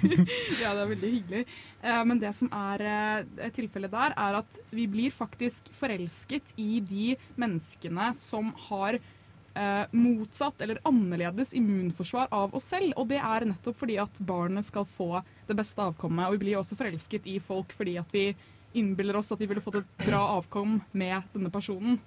ja, 0.61 0.71
det 0.73 0.83
er 0.83 0.93
veldig 0.93 1.11
hyggelig. 1.17 1.43
Eh, 1.81 2.01
men 2.09 2.21
det 2.21 2.33
som 2.37 2.49
er 2.49 2.85
eh, 2.89 3.51
tilfellet 3.55 3.93
der, 3.93 4.15
er 4.17 4.39
at 4.41 4.61
vi 4.73 4.87
blir 4.89 5.13
faktisk 5.13 5.69
forelsket 5.77 6.55
i 6.61 6.79
de 6.81 7.13
menneskene 7.41 8.09
som 8.17 8.49
har 8.69 8.97
eh, 8.97 9.85
motsatt 9.93 10.65
eller 10.65 10.81
annerledes 10.87 11.53
immunforsvar 11.57 12.33
av 12.33 12.55
oss 12.57 12.71
selv. 12.73 12.95
Og 12.97 13.09
det 13.13 13.21
er 13.21 13.47
nettopp 13.51 13.77
fordi 13.83 13.99
at 14.01 14.19
barnet 14.25 14.67
skal 14.67 14.89
få 14.97 15.21
det 15.45 15.57
beste 15.57 15.85
avkommet. 15.85 16.27
Og 16.27 16.37
vi 16.37 16.47
blir 16.47 16.59
også 16.61 16.77
forelsket 16.79 17.29
i 17.29 17.37
folk 17.43 17.75
fordi 17.77 17.99
at 18.01 18.15
vi 18.15 18.31
innbiller 18.75 19.15
oss 19.15 19.31
at 19.31 19.39
vi 19.39 19.47
ville 19.47 19.63
fått 19.63 19.79
et 19.79 20.03
bra 20.03 20.25
avkom 20.35 20.79
med 20.91 21.31
denne 21.35 21.53
personen. 21.53 22.01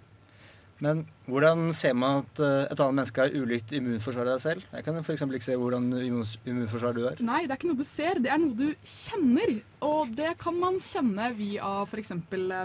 Men 0.81 1.01
hvordan 1.27 1.73
ser 1.75 1.95
man 1.99 2.21
at 2.23 2.39
eh, 2.45 2.69
et 2.71 2.79
annet 2.81 2.95
menneske 3.01 3.25
har 3.25 3.35
ulikt 3.35 3.73
immunforsvar 3.75 4.29
av 4.29 4.37
deg 4.37 4.45
selv? 4.45 4.69
Jeg 4.77 4.85
kan 4.87 5.01
f.eks. 5.03 5.25
ikke 5.27 5.43
se 5.49 5.57
hvordan 5.59 5.89
immunforsvar 6.47 6.95
du 6.95 7.03
har. 7.09 7.19
Nei, 7.27 7.41
det 7.47 7.57
er 7.57 7.59
ikke 7.59 7.73
noe 7.73 7.81
du 7.81 7.89
ser, 7.89 8.21
det 8.23 8.31
er 8.31 8.39
noe 8.39 8.55
du 8.55 8.69
kjenner. 8.87 9.57
Og 9.89 10.15
det 10.15 10.37
kan 10.39 10.55
man 10.61 10.79
kjenne 10.85 11.33
via 11.39 11.73
f.eks. 11.89 12.15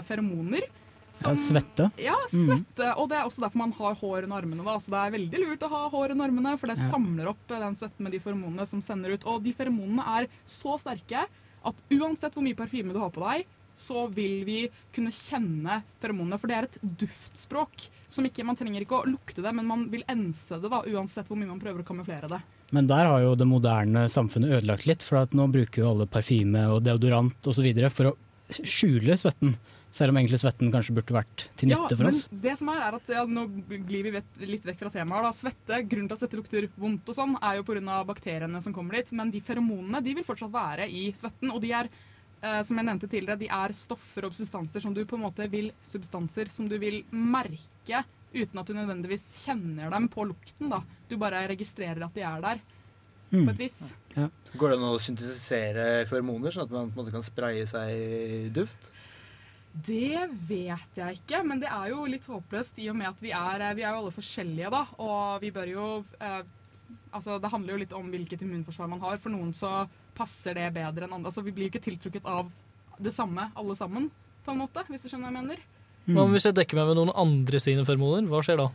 feromoner. 0.06 0.68
Ja, 1.14 1.30
svette. 1.38 1.84
Ja, 2.02 2.14
svette. 2.26 2.46
svette. 2.58 2.86
Og 2.98 3.06
det 3.10 3.18
er 3.20 3.26
også 3.28 3.44
derfor 3.44 3.60
man 3.60 3.74
har 3.76 3.94
hår 4.00 4.24
under 4.26 4.40
armene. 4.42 4.64
Da. 4.66 4.76
Så 4.82 4.90
det 4.90 4.98
er 5.02 5.12
veldig 5.14 5.42
lurt 5.44 5.62
å 5.66 5.70
ha 5.70 5.82
hår 5.92 6.14
under 6.16 6.26
armene, 6.30 6.54
for 6.58 6.70
det 6.70 6.78
Ja. 6.80 6.88
samler 6.90 7.28
opp 7.30 7.50
eh, 7.54 7.60
den 7.62 7.74
svetten 7.78 8.02
med 8.02 8.12
de 8.16 8.18
feromonene 8.24 8.66
som 8.66 8.82
sender 8.82 9.14
ut. 9.14 9.26
Og 9.30 9.42
de 9.44 9.52
feromonene 9.54 10.02
er 10.22 10.26
så 10.46 10.74
sterke 10.82 11.26
at 11.64 11.74
uansett 11.94 12.34
hvor 12.34 12.42
mye 12.44 12.58
parfyme 12.58 12.92
du 12.92 12.98
har 12.98 13.10
på 13.14 13.22
deg, 13.22 13.46
så 13.76 14.06
vil 14.14 14.44
vi 14.46 14.58
kunne 14.94 15.12
kjenne 15.14 15.80
feromonene. 16.02 16.38
For 16.40 16.50
det 16.50 16.56
er 16.56 16.68
et 16.68 16.78
duftspråk. 17.04 17.88
Som 18.14 18.26
ikke, 18.28 18.44
Man 18.46 18.56
trenger 18.56 18.84
ikke 18.84 19.00
å 19.00 19.08
lukte 19.10 19.42
det, 19.42 19.52
men 19.54 19.66
man 19.66 19.88
vil 19.90 20.04
ense 20.08 20.60
det 20.62 20.70
da, 20.70 20.84
uansett 20.86 21.26
hvor 21.26 21.38
mye 21.40 21.50
man 21.50 21.62
prøver 21.62 21.82
å 21.82 21.88
kamuflere 21.88 22.30
det. 22.30 22.40
Men 22.74 22.86
der 22.90 23.06
har 23.10 23.22
jo 23.22 23.34
det 23.38 23.46
moderne 23.46 24.06
samfunnet 24.10 24.60
ødelagt 24.60 24.86
litt, 24.86 25.02
for 25.02 25.22
at 25.22 25.34
nå 25.36 25.48
bruker 25.52 25.82
jo 25.82 25.90
alle 25.92 26.06
parfyme 26.10 26.66
og 26.72 26.82
deodorant 26.86 27.50
osv. 27.50 27.66
for 27.90 28.12
å 28.12 28.18
skjule 28.50 29.16
svetten. 29.18 29.56
Selv 29.94 30.10
om 30.10 30.16
egentlig 30.18 30.40
svetten 30.42 30.72
kanskje 30.74 30.94
burde 30.96 31.14
vært 31.14 31.44
til 31.54 31.70
nytte 31.70 31.94
for 31.94 32.08
oss. 32.10 32.24
men 32.30 32.40
det 32.42 32.54
som 32.58 32.70
er, 32.72 32.80
er 32.82 32.96
at 32.96 33.10
ja, 33.14 33.22
Nå 33.30 33.44
glir 33.86 34.02
vi 34.02 34.10
vet, 34.16 34.40
litt 34.42 34.64
vekk 34.66 34.80
fra 34.80 34.90
temaet. 34.90 35.22
da. 35.22 35.30
Svette, 35.38 35.78
Grunnen 35.86 36.08
til 36.10 36.16
at 36.16 36.22
svette 36.24 36.38
lukter 36.40 36.66
vondt, 36.74 37.06
og 37.12 37.14
sånn, 37.14 37.36
er 37.38 37.60
jo 37.60 37.66
pga. 37.68 38.00
bakteriene 38.08 38.62
som 38.62 38.74
kommer 38.74 38.98
dit. 38.98 39.12
Men 39.12 39.30
de 39.30 39.40
feromonene 39.40 40.02
de 40.02 40.16
vil 40.18 40.26
fortsatt 40.26 40.50
være 40.50 40.88
i 40.90 41.12
svetten. 41.14 41.52
Og 41.54 41.62
de 41.62 41.70
er 41.70 41.88
eh, 42.44 42.60
som 42.66 42.78
jeg 42.78 42.86
nevnte 42.86 43.08
tidligere, 43.10 43.40
de 43.40 43.48
er 43.48 43.74
stoffer 43.76 44.28
og 44.28 44.36
substanser 44.36 44.84
som 44.84 44.94
du 44.94 45.02
på 45.08 45.16
en 45.18 45.24
måte 45.24 45.48
vil 45.50 45.72
substanser 45.86 46.52
som 46.52 46.68
du 46.70 46.76
vil 46.82 47.00
merke 47.10 48.04
uten 48.34 48.58
at 48.60 48.66
du 48.66 48.74
nødvendigvis 48.76 49.26
kjenner 49.46 49.90
dem 49.94 50.08
på 50.10 50.26
lukten. 50.28 50.68
da. 50.70 50.82
Du 51.08 51.16
bare 51.20 51.46
registrerer 51.48 52.04
at 52.04 52.14
de 52.14 52.24
er 52.26 52.40
der, 52.48 52.64
Mm. 53.34 53.46
på 53.46 53.50
et 53.50 53.58
vis. 53.58 53.78
Går 54.14 54.70
det 54.70 54.76
an 54.78 54.84
å 54.86 54.98
syntetisere 55.02 56.06
feromoner, 56.06 56.52
sånn 56.54 56.68
at 56.68 56.70
man 56.70 56.90
på 56.92 57.00
en 57.00 57.04
måte 57.04 57.14
kan 57.14 57.24
spraye 57.24 57.64
seg 57.66 58.52
duft? 58.54 58.90
Det 59.74 60.28
vet 60.46 60.94
jeg 61.00 61.18
ikke, 61.18 61.40
men 61.44 61.58
det 61.58 61.66
er 61.72 61.88
jo 61.90 62.04
litt 62.06 62.26
håpløst 62.30 62.78
i 62.78 62.88
og 62.92 62.96
med 63.00 63.08
at 63.08 63.20
vi 63.24 63.32
er, 63.34 63.64
vi 63.74 63.82
er 63.82 63.90
jo 63.90 64.04
alle 64.04 64.14
forskjellige, 64.14 64.70
da. 64.70 64.84
Og 65.02 65.40
vi 65.42 65.50
bør 65.50 65.72
jo 65.72 65.86
eh, 66.20 66.42
Altså, 67.14 67.38
det 67.40 67.50
handler 67.50 67.72
jo 67.74 67.78
litt 67.78 67.92
om 67.94 68.08
hvilket 68.10 68.42
immunforsvar 68.42 68.88
man 68.90 69.00
har. 69.00 69.16
For 69.22 69.30
noen 69.30 69.52
så 69.54 69.88
passer 70.16 70.58
det 70.58 70.70
bedre 70.76 71.06
enn 71.06 71.16
andre. 71.18 71.30
Altså, 71.30 71.44
vi 71.44 71.54
blir 71.54 71.68
jo 71.68 71.74
ikke 71.74 71.84
tiltrukket 71.84 72.26
av 72.30 72.50
det 73.02 73.12
samme, 73.14 73.48
alle 73.58 73.74
sammen, 73.78 74.10
på 74.44 74.52
en 74.52 74.60
måte, 74.60 74.84
hvis 74.90 75.04
du 75.04 75.10
skjønner 75.10 75.28
hva 75.28 75.32
jeg 75.32 75.40
mener. 75.42 75.62
Hva 76.04 76.24
om 76.26 76.34
hvis 76.34 76.46
jeg 76.46 76.56
dekker 76.58 76.78
meg 76.78 76.90
med 76.90 76.98
noen 77.00 77.14
andre 77.16 77.60
sine 77.64 77.84
feromoner? 77.88 78.26
Hva 78.28 78.42
skjer 78.44 78.60
da? 78.60 78.70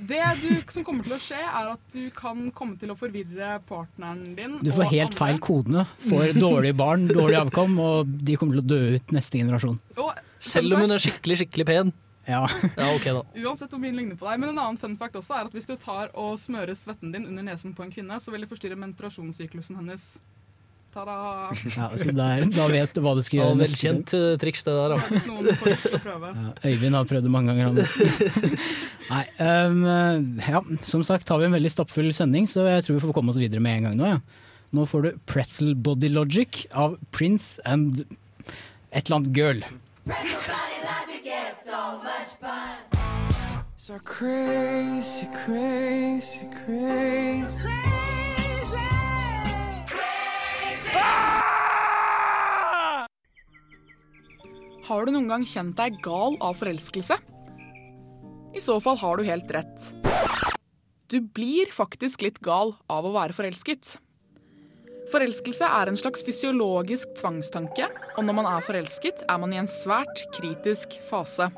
Det 0.00 0.20
du, 0.40 0.48
som 0.72 0.84
kommer 0.86 1.04
til 1.04 1.14
å 1.14 1.20
skje, 1.20 1.38
er 1.38 1.72
at 1.74 1.82
du 1.92 2.04
kan 2.16 2.46
komme 2.56 2.78
til 2.80 2.92
å 2.92 2.96
forvirre 2.98 3.58
partneren 3.68 4.32
din. 4.38 4.54
Du 4.64 4.70
får 4.72 4.86
og 4.86 4.94
helt 4.94 5.10
andre. 5.10 5.18
feil 5.20 5.40
kodene. 5.44 5.84
Får 6.06 6.38
dårlige 6.38 6.76
barn, 6.80 7.04
dårlig 7.10 7.40
avkom, 7.42 7.76
og 7.84 8.14
de 8.24 8.38
kommer 8.40 8.56
til 8.56 8.64
å 8.64 8.70
dø 8.72 8.80
ut 8.96 9.12
neste 9.16 9.42
generasjon. 9.42 9.76
Og, 10.00 10.22
Selv 10.40 10.72
om 10.76 10.86
hun 10.86 10.96
er 10.96 11.02
skikkelig, 11.02 11.42
skikkelig 11.42 11.68
pen? 11.68 11.92
Ja. 12.30 12.44
ja, 12.76 12.88
ok 12.94 13.06
da. 13.10 13.22
Uansett 13.44 13.72
hvor 13.72 13.80
mye 13.82 13.92
den 13.92 14.00
ligner 14.02 14.18
på 14.18 14.28
deg. 14.28 14.40
Men 14.40 14.52
en 14.52 14.62
annen 14.62 14.80
fun 14.80 14.96
fact 15.00 15.18
også 15.18 15.38
er 15.38 15.48
at 15.48 15.54
hvis 15.56 15.70
du 15.70 15.76
tar 15.80 16.12
og 16.18 16.36
smører 16.40 16.76
svetten 16.78 17.14
din 17.14 17.28
under 17.28 17.46
nesen 17.46 17.74
på 17.76 17.86
en 17.86 17.94
kvinne, 17.94 18.20
så 18.22 18.32
vil 18.32 18.44
det 18.44 18.50
forstyrre 18.50 18.78
menstruasjonssyklusen 18.80 19.80
hennes. 19.80 20.12
Ta-da! 20.90 21.16
Ja, 21.76 21.86
så 21.94 22.10
der, 22.10 22.44
da 22.50 22.64
vet 22.66 22.96
du 22.96 23.02
hva 23.04 23.12
du 23.14 23.22
skal 23.22 23.38
gjøre. 23.38 23.54
Ja, 23.54 23.58
velkjent 23.60 24.14
uh, 24.16 24.32
triks 24.42 24.66
det 24.66 24.74
der, 24.74 24.94
da. 24.96 24.98
Ja, 26.02 26.46
Øyvind 26.66 26.98
har 26.98 27.06
prøvd 27.06 27.28
det 27.28 27.30
mange 27.30 27.54
ganger. 27.54 27.86
Nei, 29.12 29.22
um, 29.38 29.84
ja, 30.42 30.62
som 30.90 31.04
sagt 31.06 31.30
har 31.30 31.38
vi 31.38 31.46
en 31.46 31.54
veldig 31.54 31.70
stappfull 31.70 32.10
sending, 32.14 32.50
så 32.50 32.66
jeg 32.66 32.86
tror 32.86 32.98
vi 32.98 33.04
får 33.06 33.14
komme 33.14 33.30
oss 33.30 33.38
videre 33.38 33.62
med 33.62 33.78
en 33.78 33.90
gang 33.90 34.00
nå. 34.00 34.14
Ja. 34.16 34.48
Nå 34.74 34.86
får 34.86 35.06
du 35.06 35.10
Pretzel 35.30 35.74
Body 35.74 36.10
Logic 36.10 36.64
av 36.78 36.98
Prince 37.14 37.62
and 37.66 38.04
et 38.90 39.06
eller 39.06 39.16
annet 39.16 39.36
girl. 39.36 39.62
So 43.76 43.98
crazy, 44.04 45.26
crazy, 45.44 46.46
crazy. 46.64 47.68
Har 54.90 55.06
du 55.06 55.12
noen 55.14 55.28
gang 55.30 55.44
kjent 55.46 55.76
deg 55.78 55.98
gal 56.02 56.34
av 56.42 56.56
forelskelse? 56.58 57.14
I 58.54 58.62
så 58.62 58.78
fall 58.82 58.98
har 58.98 59.18
du 59.18 59.26
helt 59.26 59.50
rett. 59.54 59.90
Du 61.10 61.20
blir 61.22 61.70
faktisk 61.74 62.22
litt 62.26 62.40
gal 62.42 62.76
av 62.90 63.06
å 63.06 63.12
være 63.14 63.34
forelsket. 63.34 63.96
Forelskelse 65.10 65.66
er 65.66 65.90
en 65.90 65.98
slags 65.98 66.22
fysiologisk 66.22 67.16
tvangstanke, 67.18 67.88
og 68.14 68.26
når 68.26 68.36
man 68.36 68.46
er 68.46 68.62
forelsket, 68.62 69.24
er 69.26 69.40
man 69.42 69.52
i 69.54 69.58
en 69.58 69.70
svært 69.70 70.22
kritisk 70.36 70.94
fase. 71.08 71.48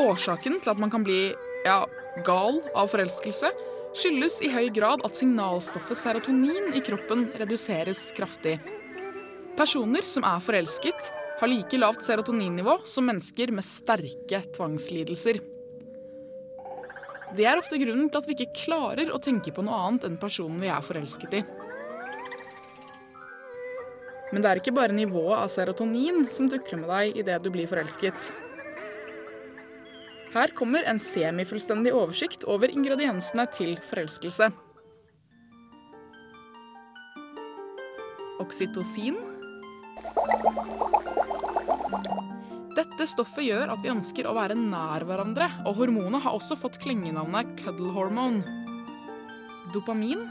Årsaken 0.00 0.58
til 0.58 0.72
at 0.72 0.82
man 0.82 0.90
kan 0.90 1.06
bli 1.06 1.28
ja, 1.66 1.84
gal 2.26 2.58
av 2.74 2.90
forelskelse, 2.90 3.52
skyldes 3.94 4.40
i 4.42 4.50
høy 4.50 4.72
grad 4.74 5.04
at 5.06 5.14
signalstoffet 5.14 6.00
serotonin 6.00 6.74
i 6.74 6.82
kroppen 6.82 7.28
reduseres 7.38 8.08
kraftig. 8.16 8.56
Personer 9.54 10.02
som 10.02 10.26
er 10.26 10.42
forelsket, 10.42 11.12
har 11.38 11.50
like 11.50 11.78
lavt 11.78 12.02
serotoninnivå 12.02 12.80
som 12.90 13.06
mennesker 13.06 13.54
med 13.54 13.66
sterke 13.66 14.42
tvangslidelser. 14.54 15.38
Det 17.34 17.46
er 17.46 17.58
ofte 17.58 17.78
grunnen 17.78 18.10
til 18.10 18.20
at 18.20 18.26
vi 18.30 18.34
ikke 18.34 18.64
klarer 18.66 19.10
å 19.14 19.22
tenke 19.22 19.54
på 19.54 19.62
noe 19.66 19.78
annet 19.86 20.06
enn 20.08 20.18
personen 20.18 20.58
vi 20.62 20.70
er 20.70 20.82
forelsket 20.82 21.38
i. 21.38 21.42
Men 24.34 24.42
det 24.42 24.50
er 24.50 24.58
ikke 24.58 24.74
bare 24.74 24.94
nivået 24.96 25.36
av 25.38 25.50
serotonin 25.52 26.24
som 26.34 26.48
tukler 26.50 26.80
med 26.80 26.90
deg 26.90 27.20
idet 27.22 27.36
du 27.44 27.52
blir 27.54 27.68
forelsket. 27.70 28.32
Her 30.34 30.50
kommer 30.58 30.82
en 30.90 30.98
semifullstendig 30.98 31.92
oversikt 31.94 32.42
over 32.50 32.72
ingrediensene 32.74 33.44
til 33.54 33.76
forelskelse. 33.86 34.48
Oksytocin. 38.42 39.20
Dette 42.74 43.06
stoffet 43.06 43.46
gjør 43.46 43.70
at 43.76 43.84
vi 43.84 43.92
ønsker 43.94 44.26
å 44.26 44.34
være 44.34 44.58
nær 44.58 45.06
hverandre, 45.06 45.46
og 45.62 45.78
hormonet 45.78 46.26
har 46.26 46.34
også 46.34 46.58
fått 46.58 46.80
klengenavnet 46.82 47.54
cuddle 47.62 47.94
hormone. 47.94 48.42
Dopamin 49.70 50.26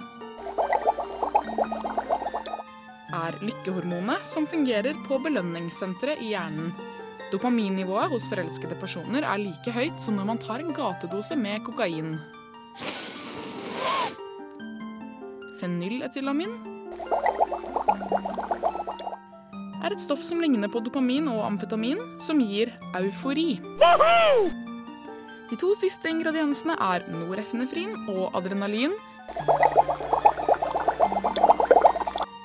er 3.14 3.38
lykkehormonet 3.46 4.26
som 4.28 4.48
fungerer 4.50 4.98
på 5.08 5.20
belønningssenteret 5.24 6.22
i 6.24 6.34
hjernen. 6.34 6.74
Dopaminnivået 7.32 8.12
hos 8.12 8.28
forelskede 8.30 8.78
personer 8.82 9.26
er 9.26 9.42
like 9.42 9.74
høyt 9.74 10.02
som 10.02 10.18
når 10.18 10.30
man 10.32 10.42
tar 10.42 10.62
en 10.62 10.74
gatedose 10.76 11.38
med 11.40 11.64
kokain. 11.66 12.18
Fenyletylamin 15.62 16.54
er 19.84 19.92
et 19.92 20.02
stoff 20.02 20.24
som 20.24 20.42
ligner 20.42 20.72
på 20.72 20.82
dopamin 20.84 21.28
og 21.32 21.44
amfetamin, 21.46 22.00
som 22.24 22.40
gir 22.40 22.72
eufori. 22.96 23.60
De 25.50 25.58
to 25.60 25.74
siste 25.78 26.10
ingrediensene 26.10 26.78
er 26.80 27.04
norefnefrin 27.12 28.08
og 28.14 28.38
adrenalin, 28.40 28.96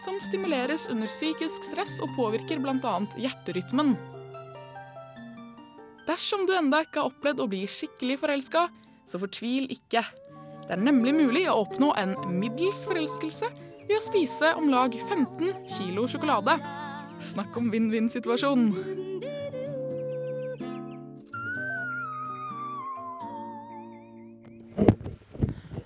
som 0.09 0.21
stimuleres 0.25 0.87
under 0.89 1.09
psykisk 1.11 1.67
stress 1.69 1.99
og 2.01 2.15
påvirker 2.17 2.63
bl.a. 2.65 2.93
hjerterytmen. 3.21 3.93
Dersom 6.09 6.47
du 6.49 6.55
enda 6.57 6.81
ikke 6.81 7.03
har 7.03 7.11
opplevd 7.11 7.43
å 7.45 7.49
bli 7.51 7.67
skikkelig 7.69 8.17
forelska, 8.23 8.63
så 9.05 9.21
fortvil 9.21 9.67
ikke. 9.75 10.01
Det 10.65 10.73
er 10.73 10.81
nemlig 10.81 11.13
mulig 11.19 11.43
å 11.51 11.59
oppnå 11.67 11.91
en 12.01 12.15
middels 12.41 12.87
forelskelse 12.89 13.51
ved 13.83 13.99
å 13.99 14.05
spise 14.07 14.55
om 14.57 14.71
lag 14.73 14.97
15 14.97 15.69
kilo 15.77 16.07
sjokolade. 16.09 16.57
Snakk 17.21 17.61
om 17.61 17.69
vinn-vinn-situasjon. 17.75 18.65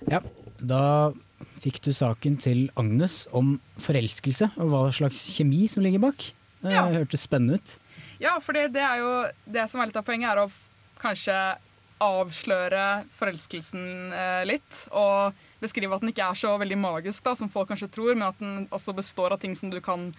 Ja, 0.07 0.23
da 0.63 1.11
fikk 1.63 1.79
du 1.85 1.91
saken 1.95 2.35
til 2.43 2.65
Agnes 2.79 3.21
om 3.35 3.55
forelskelse 3.81 4.51
og 4.59 4.69
hva 4.73 4.81
slags 4.95 5.21
kjemi 5.37 5.65
som 5.71 5.83
ligger 5.85 6.03
bak. 6.03 6.25
Det 6.63 6.71
Ja. 6.75 6.85
hørtes 6.91 7.23
spennende 7.27 7.55
ut. 7.59 7.75
Ja, 8.19 8.37
for 8.39 8.53
det, 8.55 8.69
er 8.75 8.97
jo 8.99 9.11
det 9.51 9.65
som 9.69 9.81
er 9.81 9.87
litt 9.89 9.97
av 9.99 10.05
poenget, 10.07 10.31
er 10.31 10.43
å 10.45 10.51
kanskje 11.01 11.35
avsløre 12.03 12.83
forelskelsen 13.15 14.13
eh, 14.15 14.43
litt. 14.47 14.85
Og 14.91 15.33
beskrive 15.63 15.95
at 15.95 16.03
den 16.03 16.11
ikke 16.13 16.25
er 16.29 16.39
så 16.39 16.53
veldig 16.59 16.77
magisk, 16.79 17.23
da, 17.25 17.33
som 17.39 17.49
folk 17.51 17.69
kanskje 17.71 17.91
tror, 17.93 18.13
men 18.15 18.27
at 18.29 18.39
den 18.39 18.67
også 18.75 18.95
består 18.97 19.35
av 19.35 19.39
ting 19.43 19.55
som 19.55 19.71
du 19.71 19.79
kan 19.83 20.09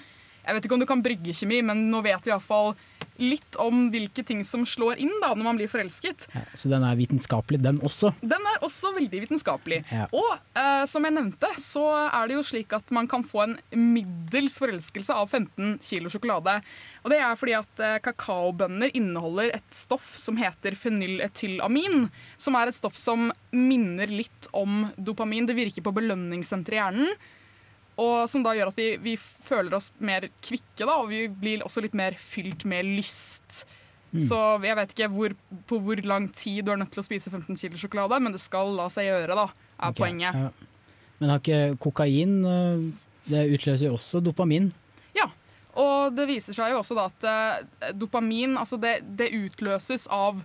Jeg 0.44 0.56
vet 0.56 0.66
ikke 0.66 0.76
om 0.76 0.82
du 0.82 0.88
kan 0.88 1.04
brygge 1.04 1.34
kjemi, 1.36 1.62
men 1.64 1.86
nå 1.90 2.02
vet 2.04 2.26
vi 2.26 2.32
iallfall 2.32 2.74
litt 3.22 3.56
om 3.62 3.88
hvilke 3.92 4.24
ting 4.26 4.42
som 4.46 4.64
slår 4.66 4.98
inn 5.02 5.12
da, 5.22 5.30
når 5.34 5.46
man 5.46 5.58
blir 5.58 5.70
forelsket. 5.70 6.26
Ja, 6.34 6.42
så 6.58 6.70
den 6.72 6.84
er 6.86 6.96
vitenskapelig, 6.98 7.60
den 7.62 7.78
også. 7.86 8.10
Den 8.22 8.48
er 8.50 8.64
også 8.66 8.90
veldig 8.96 9.20
vitenskapelig. 9.26 9.82
Ja. 9.92 10.08
Og 10.14 10.58
eh, 10.58 10.82
som 10.90 11.06
jeg 11.06 11.14
nevnte, 11.14 11.50
så 11.62 11.84
er 12.08 12.28
det 12.28 12.38
jo 12.38 12.44
slik 12.46 12.74
at 12.74 12.90
man 12.94 13.08
kan 13.10 13.24
få 13.26 13.44
en 13.46 13.56
middels 13.78 14.58
forelskelse 14.62 15.14
av 15.14 15.30
15 15.30 15.78
kilo 15.84 16.10
sjokolade. 16.12 16.58
Og 17.04 17.14
det 17.14 17.20
er 17.22 17.38
fordi 17.38 17.56
at 17.60 17.84
eh, 17.84 18.00
kakaobønner 18.04 18.94
inneholder 18.98 19.54
et 19.60 19.70
stoff 19.74 20.14
som 20.20 20.38
heter 20.40 20.74
fenyletylamin. 20.78 22.08
Som 22.40 22.58
er 22.58 22.70
et 22.70 22.78
stoff 22.78 22.98
som 22.98 23.30
minner 23.54 24.10
litt 24.10 24.50
om 24.56 24.88
dopamin. 24.98 25.46
Det 25.46 25.58
virker 25.58 25.86
på 25.86 25.94
belønningssenteret 25.94 26.74
i 26.74 26.82
hjernen. 26.82 27.16
Og 28.00 28.26
som 28.30 28.42
da 28.42 28.54
gjør 28.56 28.72
at 28.72 28.78
vi, 28.78 28.88
vi 29.02 29.14
føler 29.18 29.76
oss 29.76 29.92
mer 30.02 30.26
kvikke, 30.42 30.82
da, 30.82 30.96
og 30.98 31.10
vi 31.12 31.26
blir 31.30 31.62
også 31.66 31.84
litt 31.84 31.94
mer 31.94 32.16
fylt 32.18 32.66
med 32.66 32.88
lyst. 32.96 33.62
Mm. 34.14 34.22
Så 34.26 34.38
jeg 34.62 34.78
vet 34.78 34.94
ikke 34.94 35.10
hvor, 35.14 35.34
på 35.70 35.78
hvor 35.82 36.02
lang 36.06 36.28
tid 36.34 36.66
du 36.66 36.72
er 36.74 36.78
nødt 36.80 36.92
til 36.94 37.02
å 37.02 37.06
spise 37.06 37.30
15 37.30 37.58
kg 37.58 37.78
sjokolade, 37.78 38.20
men 38.22 38.34
det 38.34 38.42
skal 38.42 38.74
la 38.78 38.88
seg 38.92 39.08
gjøre, 39.08 39.38
da, 39.38 39.48
er 39.78 39.90
okay. 39.90 40.00
poenget. 40.02 40.46
ja. 40.46 40.70
Men 41.20 41.30
har 41.30 41.38
ikke 41.40 41.76
kokain 41.78 42.32
øh, 42.44 42.80
Det 43.30 43.44
utløser 43.54 43.86
jo 43.86 43.94
også 43.94 44.18
dopamin. 44.20 44.72
Ja, 45.16 45.28
og 45.80 46.16
det 46.16 46.26
viser 46.28 46.56
seg 46.56 46.74
jo 46.74 46.80
også 46.82 46.96
da 46.98 47.06
at 47.08 47.26
eh, 47.30 47.92
dopamin 47.96 48.58
altså 48.60 48.76
det, 48.82 48.98
det 49.18 49.30
utløses 49.32 50.08
av 50.12 50.42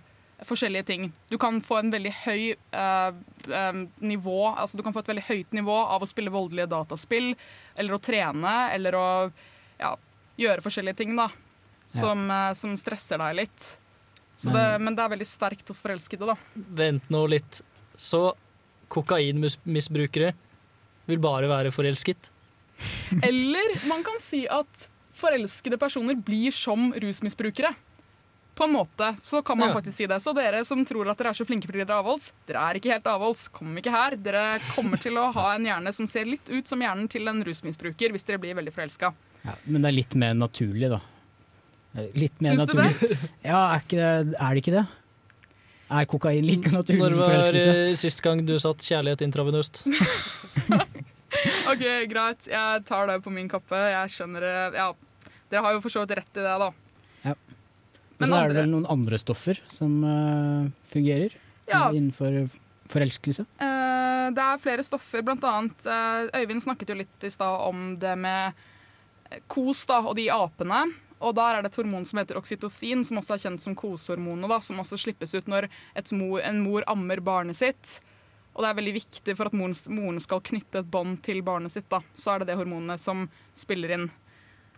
forskjellige 0.48 0.86
ting. 0.86 1.12
Du 1.28 1.36
kan 1.38 1.60
få 1.64 1.78
en 1.80 1.90
veldig 1.92 2.12
høy 2.24 2.52
eh, 2.54 3.12
eh, 3.50 3.80
nivå 4.00 4.38
altså 4.56 4.76
Du 4.78 4.82
kan 4.82 4.92
få 4.94 5.02
et 5.02 5.10
veldig 5.12 5.24
høyt 5.28 5.52
nivå 5.56 5.74
av 5.96 6.02
å 6.02 6.08
spille 6.08 6.32
voldelige 6.32 6.68
dataspill, 6.72 7.34
eller 7.76 7.96
å 7.96 8.00
trene, 8.02 8.54
eller 8.74 8.96
å 8.98 9.06
ja, 9.80 9.94
gjøre 10.40 10.64
forskjellige 10.64 10.96
ting 11.02 11.16
da, 11.16 11.28
som, 11.86 12.24
eh, 12.30 12.52
som 12.54 12.76
stresser 12.80 13.18
deg 13.20 13.36
litt. 13.42 13.76
Så 14.40 14.48
det, 14.54 14.62
Men- 14.78 14.84
men 14.84 14.94
det 14.96 15.04
er 15.04 15.12
veldig 15.16 15.26
sterkt 15.28 15.68
hos 15.68 15.82
forelskede, 15.82 16.26
da. 16.26 16.36
Vent 16.56 17.08
nå 17.10 17.26
litt. 17.28 17.60
Så 17.96 18.32
kokainmisbrukere 18.88 20.32
vil 21.06 21.18
bare 21.18 21.48
være 21.50 21.70
forelsket? 21.74 22.30
Eller 23.22 23.74
man 23.88 24.02
kan 24.06 24.18
si 24.22 24.46
at 24.48 24.88
forelskede 25.20 25.76
personer 25.78 26.14
blir 26.16 26.50
som 26.54 26.92
rusmisbrukere. 26.96 27.74
På 28.60 28.66
en 28.68 28.74
måte, 28.76 29.06
så 29.16 29.40
kan 29.46 29.56
man 29.56 29.70
Ja. 29.70 29.74
faktisk 29.78 29.96
si 30.02 30.06
det. 30.10 30.18
Så 30.20 30.34
dere 30.36 30.60
som 30.68 30.82
tror 30.84 31.08
at 31.08 31.16
dere 31.16 31.30
er 31.32 31.38
så 31.38 31.46
flinke 31.48 31.64
fordi 31.70 31.80
dere 31.80 31.96
er 31.96 32.02
avholds, 32.04 32.26
dere 32.46 32.60
er 32.68 32.76
ikke 32.76 32.92
helt 32.92 33.06
avholds. 33.08 33.46
Kom 33.56 33.72
ikke 33.80 33.90
her. 33.94 34.16
Dere 34.20 34.58
kommer 34.74 35.00
til 35.00 35.16
å 35.16 35.30
ha 35.32 35.54
en 35.54 35.64
hjerne 35.64 35.92
som 35.96 36.06
ser 36.10 36.28
litt 36.28 36.50
ut 36.52 36.68
som 36.68 36.78
hjernen 36.84 37.08
til 37.08 37.24
en 37.32 37.40
rusmisbruker 37.46 38.12
hvis 38.12 38.26
dere 38.28 38.38
blir 38.42 38.54
veldig 38.58 38.74
forelska. 38.76 39.14
Ja, 39.46 39.54
men 39.64 39.80
det 39.80 39.88
er 39.88 39.96
litt 39.96 40.14
mer 40.20 40.34
naturlig, 40.36 40.90
da. 40.92 41.00
Eh, 41.96 42.06
Litt 42.14 42.36
mer 42.44 42.58
Syns 42.60 42.68
du 42.70 42.76
det? 42.76 43.18
Ja, 43.50 43.62
er, 43.74 43.80
ikke 43.80 43.96
det, 43.98 44.34
er 44.38 44.54
det 44.54 44.60
ikke 44.62 44.74
det? 44.76 44.86
Er 45.90 46.04
kokain 46.06 46.44
like 46.46 46.70
naturlig 46.70 47.00
Når 47.02 47.10
som 47.16 47.18
var 47.24 47.32
Når 47.40 47.56
var 47.66 47.96
sist 47.98 48.20
gang 48.22 48.44
du 48.46 48.52
satt 48.62 48.84
kjærlighet 48.86 49.24
intravenøst? 49.26 49.80
OK, 51.70 51.82
greit. 52.10 52.46
Jeg 52.50 52.84
tar 52.86 53.06
det 53.10 53.16
på 53.24 53.32
min 53.32 53.48
kappe. 53.50 53.78
Jeg 53.90 54.12
skjønner 54.14 54.44
det. 54.44 54.54
Ja, 54.78 54.92
dere 55.50 55.62
har 55.64 55.72
jo 55.76 55.82
for 55.84 55.92
så 55.96 56.04
vidt 56.04 56.16
rett 56.18 56.36
i 56.38 56.44
det, 56.44 56.54
da. 56.62 56.70
Ja. 57.24 57.34
Men 58.20 58.32
så 58.32 58.40
er 58.40 58.50
det 58.50 58.58
vel 58.60 58.72
noen 58.72 58.88
andre 58.92 59.18
stoffer 59.20 59.60
som 59.72 59.94
uh, 60.04 60.68
fungerer 60.92 61.36
Ja. 61.70 61.88
innenfor 61.88 62.50
forelskelse? 62.90 63.46
Uh, 63.62 64.28
det 64.36 64.44
er 64.44 64.60
flere 64.62 64.84
stoffer, 64.84 65.24
blant 65.26 65.44
annet 65.46 65.86
uh, 65.88 66.28
Øyvind 66.36 66.62
snakket 66.62 66.92
jo 66.92 66.98
litt 67.00 67.26
i 67.26 67.32
stad 67.32 67.64
om 67.68 67.94
det 68.00 68.16
med 68.20 68.58
kos 69.50 69.86
da, 69.86 70.00
og 70.04 70.16
de 70.18 70.26
apene. 70.34 70.84
Og 71.20 71.34
der 71.36 71.58
er 71.58 71.62
det 71.62 71.70
et 71.72 71.80
hormon 71.82 72.06
som 72.08 72.20
heter 72.20 72.38
oksytocin, 72.40 73.04
som 73.04 73.20
også 73.20 73.36
er 73.36 73.42
kjent 73.44 73.62
som 73.62 73.76
kosehormonet, 73.76 74.48
da, 74.50 74.60
som 74.64 74.80
også 74.80 74.98
slippes 75.00 75.34
ut 75.36 75.50
når 75.52 75.68
et 75.98 76.12
mor, 76.16 76.40
en 76.40 76.62
mor 76.64 76.86
ammer 76.90 77.20
barnet 77.24 77.58
sitt. 77.58 77.98
Og 78.54 78.64
det 78.64 78.70
er 78.70 78.78
veldig 78.80 78.94
viktig 78.96 79.36
for 79.38 79.50
at 79.50 79.56
moren, 79.56 79.76
moren 79.92 80.22
skal 80.22 80.42
knytte 80.44 80.82
et 80.82 80.90
bånd 80.90 81.20
til 81.24 81.42
barnet 81.46 81.72
sitt. 81.72 81.86
Da. 81.92 82.00
Så 82.16 82.32
er 82.32 82.42
det 82.42 82.50
det 82.50 82.58
hormonet 82.58 83.02
som 83.02 83.28
spiller 83.56 83.94
inn. 83.96 84.08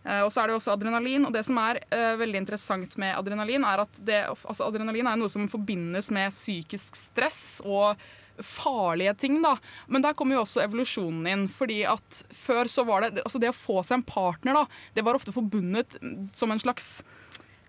Eh, 0.05 0.23
og 0.25 0.33
så 0.33 0.43
er 0.43 0.49
det 0.51 0.57
jo 0.57 0.61
også 0.63 0.75
adrenalin. 0.75 1.27
Og 1.29 1.33
det 1.35 1.45
som 1.47 1.59
er 1.63 1.83
uh, 1.93 2.17
veldig 2.21 2.43
interessant 2.43 2.97
med 3.01 3.15
adrenalin, 3.17 3.65
er 3.69 3.85
at 3.85 4.01
det, 4.03 4.25
altså 4.35 4.67
adrenalin 4.67 5.07
er 5.07 5.21
noe 5.21 5.31
som 5.33 5.47
forbindes 5.51 6.11
med 6.15 6.35
psykisk 6.35 6.99
stress 6.99 7.61
og 7.65 8.01
farlige 8.43 9.13
ting, 9.21 9.37
da. 9.45 9.57
Men 9.93 10.03
der 10.03 10.15
kommer 10.19 10.39
jo 10.39 10.43
også 10.47 10.63
evolusjonen 10.65 11.27
inn. 11.29 11.43
fordi 11.53 11.83
at 11.87 12.23
før 12.33 12.65
så 12.73 12.83
var 12.89 13.05
det 13.05 13.23
Altså 13.27 13.39
det 13.39 13.51
å 13.53 13.55
få 13.57 13.83
seg 13.85 13.99
en 14.01 14.07
partner, 14.09 14.57
da, 14.57 14.65
det 14.97 15.05
var 15.05 15.15
ofte 15.19 15.35
forbundet 15.37 15.99
som 16.35 16.51
en 16.51 16.59
slags 16.63 17.03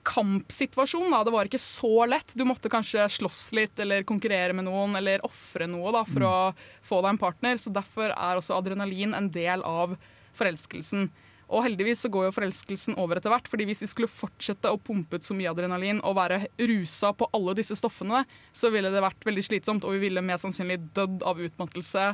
kampsituasjon. 0.03 1.11
Da. 1.11 1.23
Det 1.23 1.31
var 1.31 1.47
ikke 1.47 1.61
så 1.61 2.05
lett. 2.09 2.33
Du 2.35 2.43
måtte 2.47 2.71
kanskje 2.71 3.05
slåss 3.11 3.43
litt 3.55 3.79
eller 3.79 4.03
konkurrere 4.07 4.55
med 4.55 4.67
noen 4.67 4.97
eller 4.99 5.23
ofre 5.27 5.67
noe 5.69 5.93
da, 5.95 6.03
for 6.07 6.19
Mm. 6.19 6.27
å 6.27 6.55
få 6.83 7.01
deg 7.01 7.09
en 7.13 7.17
partner. 7.21 7.55
Så 7.57 7.71
derfor 7.71 8.11
er 8.11 8.35
også 8.39 8.57
adrenalin 8.57 9.13
en 9.15 9.29
del 9.29 9.63
av 9.63 9.97
forelskelsen. 10.35 11.09
Og 11.51 11.65
heldigvis 11.65 12.05
så 12.05 12.09
går 12.13 12.29
jo 12.29 12.35
forelskelsen 12.35 12.95
over 13.01 13.19
etter 13.19 13.33
hvert. 13.33 13.47
fordi 13.51 13.65
hvis 13.69 13.83
vi 13.83 13.89
skulle 13.91 14.11
fortsette 14.11 14.71
å 14.71 14.79
pumpe 14.79 15.19
ut 15.19 15.25
så 15.25 15.35
mye 15.37 15.51
adrenalin 15.51 15.99
og 16.03 16.15
være 16.17 16.45
rusa 16.59 17.11
på 17.13 17.27
alle 17.33 17.53
disse 17.59 17.75
stoffene, 17.75 18.23
så 18.53 18.71
ville 18.73 18.91
det 18.93 19.03
vært 19.03 19.25
veldig 19.27 19.43
slitsomt, 19.43 19.83
og 19.83 19.97
vi 19.97 20.07
ville 20.07 20.23
mest 20.23 20.47
sannsynlig 20.47 20.79
dødd 20.95 21.23
av 21.27 21.41
utmattelse 21.43 22.13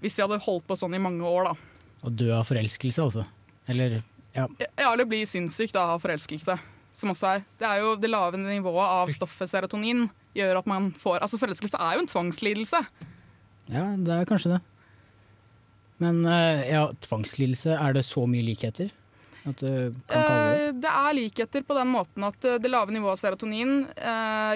hvis 0.00 0.16
vi 0.16 0.22
hadde 0.24 0.40
holdt 0.40 0.64
på 0.66 0.76
sånn 0.80 0.94
i 0.96 1.02
mange 1.02 1.26
år, 1.26 1.50
da. 1.50 1.82
Å 2.06 2.12
dø 2.14 2.30
av 2.32 2.46
forelskelse, 2.48 3.02
altså. 3.04 3.26
Eller 3.68 3.98
ja. 4.32 4.46
Ja, 4.78 4.92
eller 4.92 5.04
bli 5.04 5.26
sinnssyk 5.28 5.74
da, 5.74 5.90
av 5.92 6.00
forelskelse. 6.00 6.56
Som 6.96 7.12
også 7.12 7.28
er. 7.36 7.44
Det 7.60 7.66
er 7.68 7.82
jo 7.84 7.92
det 8.00 8.08
lave 8.10 8.38
nivået 8.40 8.86
av 8.86 9.12
stoffet 9.12 9.50
serotonin 9.50 10.08
gjør 10.34 10.62
at 10.62 10.66
man 10.70 10.90
får 10.96 11.20
Altså, 11.20 11.38
forelskelse 11.38 11.78
er 11.78 11.98
jo 11.98 12.04
en 12.04 12.10
tvangslidelse. 12.10 12.80
ja, 13.70 13.84
det 13.98 14.16
er 14.16 14.26
kanskje 14.26 14.56
det. 14.56 14.60
Men 16.00 16.24
eh, 16.24 16.66
ja, 16.72 16.86
tvangslidelse, 17.06 17.76
er 17.76 17.96
det 17.96 18.06
så 18.08 18.24
mye 18.28 18.44
likheter? 18.46 18.92
At 19.44 19.60
du 19.60 19.96
kan 20.08 20.24
kalle 20.24 20.44
det 20.44 20.68
Eh, 20.70 20.76
det 20.80 20.92
er 20.92 21.16
likheter 21.16 21.64
på 21.66 21.76
den 21.76 21.90
måten 21.92 22.24
at 22.28 22.44
eh, 22.44 22.60
det 22.60 22.70
lave 22.70 22.94
nivået 22.94 23.16
av 23.16 23.20
serotonin 23.20 23.82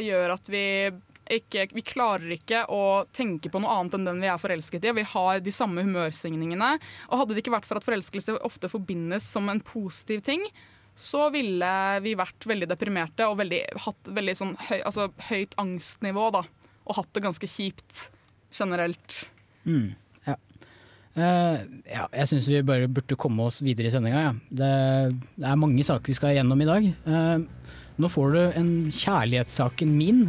gjør 0.04 0.34
at 0.36 0.48
vi 0.52 0.64
ikke, 1.34 1.66
vi 1.72 1.84
klarer 1.84 2.34
ikke 2.34 2.64
å 2.72 3.04
tenke 3.16 3.48
på 3.52 3.60
noe 3.62 3.72
annet 3.78 3.96
enn 3.96 4.08
den 4.08 4.20
vi 4.20 4.28
er 4.28 4.40
forelsket 4.40 4.84
i. 4.84 4.92
Vi 5.00 5.06
har 5.14 5.40
de 5.40 5.54
samme 5.54 5.84
humørsvingningene. 5.86 6.74
Og 7.08 7.20
hadde 7.20 7.36
det 7.36 7.44
ikke 7.44 7.54
vært 7.54 7.68
for 7.68 7.80
at 7.80 7.86
forelskelse 7.86 8.36
ofte 8.44 8.68
forbindes 8.72 9.26
som 9.32 9.48
en 9.48 9.62
positiv 9.64 10.20
ting, 10.26 10.44
så 10.94 11.26
ville 11.34 11.70
vi 12.04 12.12
vært 12.18 12.44
veldig 12.46 12.68
deprimerte 12.70 13.26
og 13.26 13.40
veldig, 13.40 13.62
hatt 13.86 14.12
veldig 14.14 14.34
sånn 14.38 14.52
høy, 14.68 14.78
altså, 14.84 15.08
høyt 15.30 15.56
angstnivå. 15.60 16.28
Da, 16.36 16.44
og 16.84 17.00
hatt 17.00 17.12
det 17.16 17.24
ganske 17.24 17.50
kjipt 17.50 18.04
generelt. 18.54 19.24
Mm, 19.64 19.94
Eh, 21.14 21.58
ja, 21.86 22.08
jeg 22.10 22.26
syns 22.26 22.48
vi 22.50 22.58
bare 22.66 22.90
burde 22.90 23.18
komme 23.18 23.46
oss 23.46 23.60
videre 23.62 23.86
i 23.86 23.94
sendinga. 23.94 24.22
Ja. 24.24 24.32
Det, 24.50 24.72
det 25.38 25.46
er 25.46 25.60
mange 25.60 25.86
saker 25.86 26.10
vi 26.10 26.18
skal 26.18 26.34
gjennom 26.34 26.62
i 26.64 26.68
dag. 26.68 26.88
Uh, 27.06 27.70
nå 28.02 28.10
får 28.10 28.34
du 28.34 28.40
en 28.58 28.70
kjærlighetssaken 28.90 29.94
min, 29.94 30.24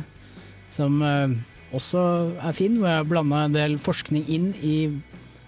som 0.73 1.01
uh, 1.01 1.33
også 1.73 2.05
er 2.37 2.57
fin. 2.57 2.77
Hvor 2.77 2.91
jeg 2.91 3.01
har 3.01 3.09
blanda 3.09 3.45
en 3.47 3.57
del 3.57 3.79
forskning 3.81 4.29
inn 4.29 4.51
i 4.61 4.77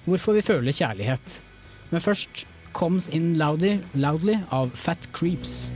hvorfor 0.07 0.39
vi 0.39 0.45
føler 0.45 0.73
kjærlighet. 0.73 1.41
Men 1.91 2.03
først 2.03 2.47
Comes 2.77 3.07
In 3.13 3.35
Loudly, 3.37 3.77
loudly 3.97 4.39
av 4.53 4.73
Fat 4.77 5.05
Creeps. 5.13 5.67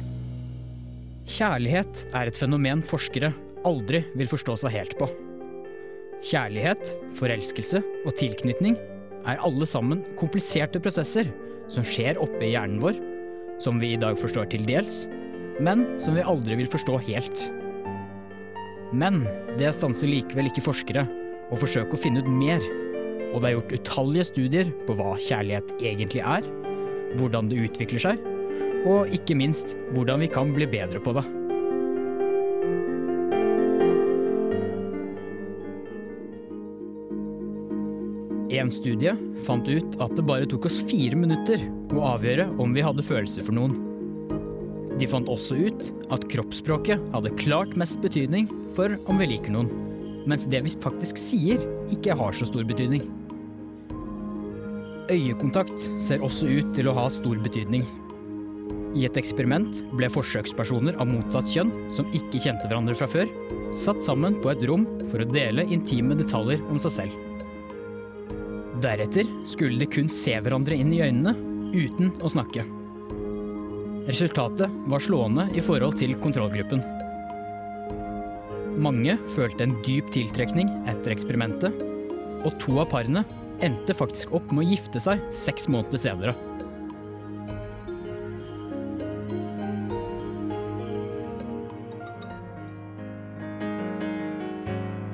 Kjærlighet 1.31 2.07
er 2.17 2.29
et 2.29 2.37
fenomen 2.37 2.81
forskere 2.85 3.31
aldri 3.65 4.01
vil 4.17 4.29
forstå 4.29 4.57
seg 4.63 4.73
helt 4.73 4.97
på. 4.99 5.07
Kjærlighet, 6.21 6.95
forelskelse 7.17 7.81
og 8.05 8.17
tilknytning 8.19 8.75
er 9.27 9.41
alle 9.45 9.67
sammen 9.69 10.03
kompliserte 10.19 10.81
prosesser 10.83 11.29
som 11.71 11.85
skjer 11.87 12.19
oppe 12.21 12.43
i 12.45 12.53
hjernen 12.53 12.81
vår, 12.83 12.97
som 13.61 13.79
vi 13.81 13.93
i 13.93 13.99
dag 14.01 14.17
forstår 14.19 14.49
til 14.51 14.65
dels, 14.67 15.05
men 15.61 15.85
som 16.01 16.17
vi 16.17 16.25
aldri 16.25 16.57
vil 16.59 16.71
forstå 16.71 16.97
helt. 17.07 17.45
Men 18.91 19.23
det 19.59 19.71
stanser 19.77 20.09
likevel 20.11 20.49
ikke 20.49 20.65
forskere 20.65 21.05
å 21.51 21.59
forsøke 21.59 21.95
å 21.95 22.01
finne 22.01 22.23
ut 22.23 22.31
mer, 22.31 22.63
og 23.31 23.39
det 23.39 23.51
er 23.51 23.55
gjort 23.55 23.75
utallige 23.77 24.27
studier 24.31 24.71
på 24.87 24.95
hva 24.99 25.13
kjærlighet 25.21 25.75
egentlig 25.79 26.23
er, 26.25 26.47
hvordan 27.19 27.51
det 27.51 27.61
utvikler 27.67 28.03
seg, 28.03 28.25
og 28.87 29.11
ikke 29.13 29.37
minst 29.37 29.75
hvordan 29.93 30.23
vi 30.23 30.31
kan 30.31 30.51
bli 30.55 30.67
bedre 30.67 30.99
på 31.03 31.13
det. 31.15 31.23
En 38.51 38.67
studie 38.67 39.13
fant 39.45 39.67
ut 39.69 39.93
at 40.03 40.11
det 40.17 40.23
bare 40.27 40.47
tok 40.49 40.65
oss 40.67 40.81
fire 40.83 41.15
minutter 41.15 41.61
å 41.95 42.03
avgjøre 42.09 42.49
om 42.59 42.73
vi 42.75 42.83
hadde 42.83 43.05
følelser 43.05 43.45
for 43.47 43.55
noen. 43.55 43.77
De 44.99 45.07
fant 45.07 45.29
også 45.31 45.55
ut 45.55 45.91
at 46.11 46.25
kroppsspråket 46.33 46.99
hadde 47.13 47.31
klart 47.39 47.77
mest 47.79 48.01
betydning 48.03 48.49
for 48.75 48.97
om 49.07 49.23
vi 49.23 49.29
liker 49.31 49.55
noen, 49.55 49.71
mens 50.27 50.43
det 50.51 50.61
vi 50.65 50.73
faktisk 50.83 51.19
sier, 51.21 51.63
ikke 51.95 52.17
har 52.19 52.35
så 52.35 52.49
stor 52.49 52.67
betydning. 52.67 53.07
Øyekontakt 55.11 55.87
ser 56.03 56.23
også 56.23 56.51
ut 56.51 56.75
til 56.75 56.91
å 56.91 56.97
ha 56.99 57.07
stor 57.11 57.39
betydning. 57.43 57.87
I 58.99 59.07
et 59.07 59.15
eksperiment 59.15 59.79
ble 59.95 60.11
forsøkspersoner 60.11 60.99
av 60.99 61.07
motsatt 61.07 61.47
kjønn, 61.47 61.71
som 61.95 62.11
ikke 62.11 62.43
kjente 62.43 62.67
hverandre 62.67 62.99
fra 62.99 63.07
før, 63.11 63.31
satt 63.71 64.03
sammen 64.03 64.35
på 64.43 64.51
et 64.51 64.67
rom 64.67 64.83
for 65.07 65.23
å 65.23 65.31
dele 65.31 65.63
intime 65.71 66.19
detaljer 66.19 66.59
om 66.67 66.79
seg 66.83 66.99
selv. 66.99 67.30
Deretter 68.81 69.27
skulle 69.47 69.77
de 69.77 69.85
kun 69.85 70.07
se 70.09 70.31
hverandre 70.41 70.73
inn 70.79 70.89
i 70.95 71.01
øynene, 71.05 71.35
uten 71.75 72.07
å 72.23 72.29
snakke. 72.33 72.63
Resultatet 74.07 74.73
var 74.89 75.03
slående 75.05 75.45
i 75.53 75.61
forhold 75.61 75.99
til 75.99 76.15
kontrollgruppen. 76.23 76.81
Mange 78.81 79.19
følte 79.35 79.67
en 79.67 79.75
dyp 79.85 80.09
tiltrekning 80.15 80.71
etter 80.89 81.13
eksperimentet, 81.13 81.75
og 82.41 82.55
to 82.63 82.79
av 82.81 82.89
parene 82.89 83.21
endte 83.61 83.93
faktisk 83.93 84.33
opp 84.39 84.49
med 84.49 84.65
å 84.65 84.71
gifte 84.71 85.03
seg 85.03 85.21
seks 85.29 85.69
måneder 85.69 86.01
senere. 86.01 86.33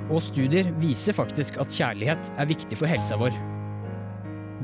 Og 0.08 0.24
studier 0.24 0.72
viser 0.80 1.20
faktisk 1.20 1.60
at 1.60 1.76
kjærlighet 1.76 2.34
er 2.40 2.52
viktig 2.56 2.80
for 2.80 2.88
helsa 2.88 3.20
vår. 3.20 3.36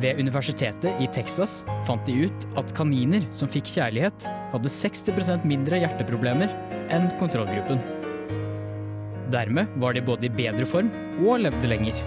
Ved 0.03 0.19
universitetet 0.19 0.99
i 0.99 1.07
Texas 1.15 1.61
fant 1.87 2.03
de 2.03 2.25
ut 2.25 2.45
at 2.59 2.71
kaniner 2.75 3.23
som 3.31 3.47
fikk 3.47 3.69
kjærlighet, 3.71 4.25
hadde 4.51 4.71
60% 4.75 5.45
mindre 5.47 5.79
hjerteproblemer 5.79 6.51
enn 6.91 7.07
kontrollgruppen. 7.21 7.79
Dermed 9.31 9.71
var 9.79 9.95
de 9.95 10.03
både 10.03 10.27
i 10.27 10.33
bedre 10.33 10.67
form 10.67 10.91
og 11.23 11.39
levde 11.45 11.69
lenger. 11.71 12.01